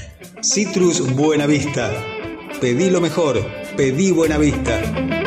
[0.40, 1.90] Citrus Buenavista.
[2.60, 3.44] Pedí lo mejor,
[3.76, 5.21] pedí Buenavista.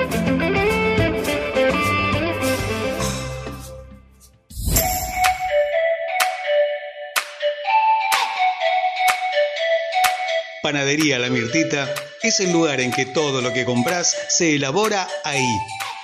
[10.66, 11.94] Panadería La Mirtita
[12.24, 15.48] es el lugar en que todo lo que compras se elabora ahí.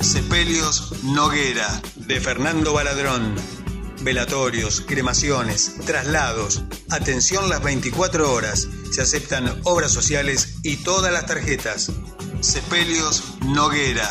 [0.01, 3.35] Sepelios Noguera, de Fernando Baladrón.
[4.01, 6.63] velatorios, cremaciones, traslados.
[6.89, 8.67] Atención las 24 horas.
[8.91, 11.91] Se aceptan obras sociales y todas las tarjetas.
[12.39, 14.09] Sepelios Noguera.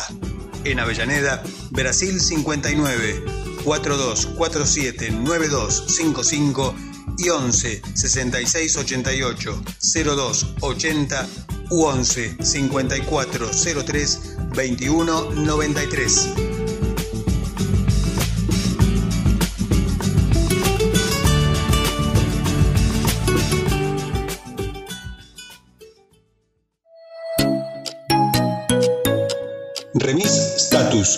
[0.63, 1.41] En Avellaneda,
[1.71, 3.39] Brasil 59.
[3.63, 6.75] 4247 9255
[7.17, 11.27] y 11 66 88 02 80
[11.69, 13.49] u 11 54
[13.83, 14.19] 03
[14.53, 16.29] 21 93.
[29.95, 31.17] Remis Status.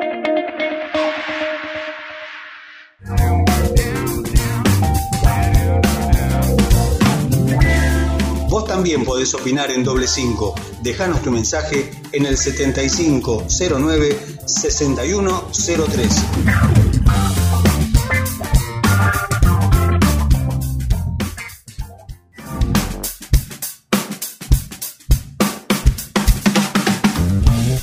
[8.91, 10.53] También podés opinar en doble 5.
[10.83, 16.13] Dejanos tu mensaje en el 7509 6103.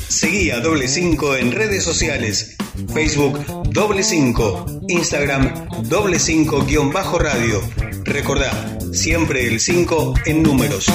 [0.09, 2.59] Seguí a doble 5 en redes sociales.
[2.93, 3.39] Facebook
[3.73, 7.63] doble 5, Instagram doble 5 guion bajo radio.
[8.05, 10.87] Recordá, siempre el 5 en números.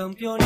[0.00, 0.39] Todos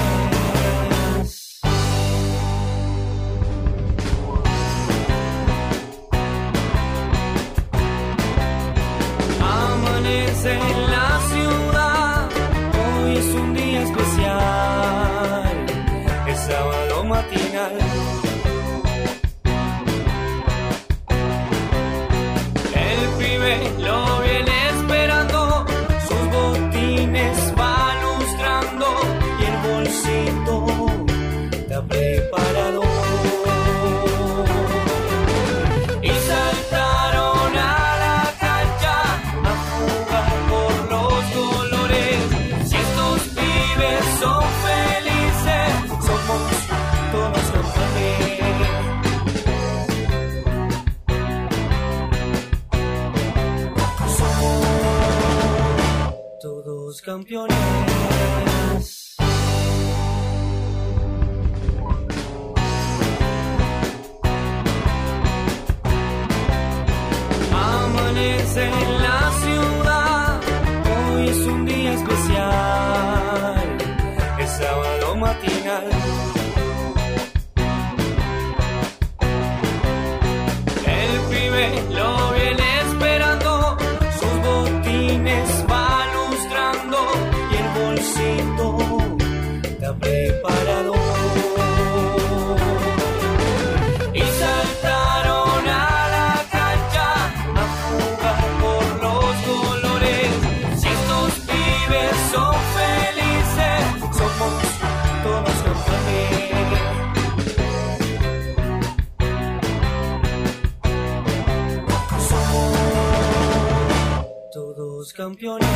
[115.25, 115.66] campeones.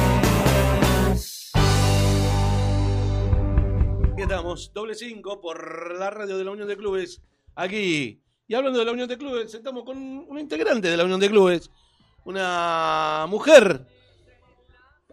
[4.13, 7.23] Aquí estamos, doble cinco por la radio de la Unión de Clubes,
[7.55, 8.21] aquí.
[8.47, 11.31] Y hablando de la Unión de Clubes, estamos con un integrante de la Unión de
[11.31, 11.71] Clubes,
[12.27, 13.87] una mujer.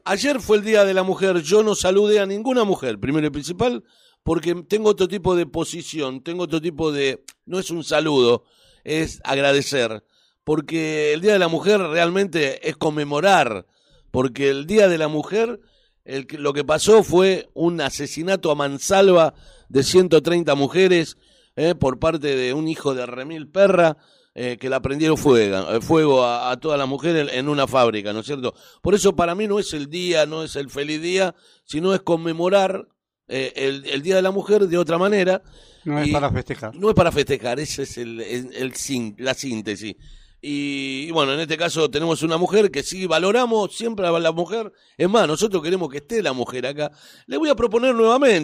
[0.04, 3.30] Ayer fue el Día de la Mujer, yo no saludé a ninguna mujer, primero y
[3.30, 3.86] principal,
[4.22, 7.24] porque tengo otro tipo de posición, tengo otro tipo de...
[7.46, 8.44] No es un saludo,
[8.84, 10.04] es agradecer,
[10.44, 13.66] porque el Día de la Mujer realmente es conmemorar,
[14.16, 15.60] porque el Día de la Mujer
[16.06, 19.34] el lo que pasó fue un asesinato a mansalva
[19.70, 21.18] de 130 mujeres
[21.56, 23.98] eh, por parte de un hijo de Remil Perra
[24.34, 28.14] eh, que la prendieron fuego, eh, fuego a, a todas las mujeres en una fábrica,
[28.14, 28.54] ¿no es cierto?
[28.82, 32.02] Por eso para mí no es el día, no es el feliz día, sino es
[32.02, 32.88] conmemorar
[33.28, 35.42] eh, el, el Día de la Mujer de otra manera.
[35.84, 36.76] No es para festejar.
[36.76, 38.18] No es para festejar, esa es el,
[39.18, 39.96] la síntesis.
[40.48, 44.72] Y, bueno, en este caso tenemos una mujer que sí valoramos siempre a la mujer.
[44.96, 46.92] Es más, nosotros queremos que esté la mujer acá.
[47.26, 48.44] Le voy a proponer nuevamente.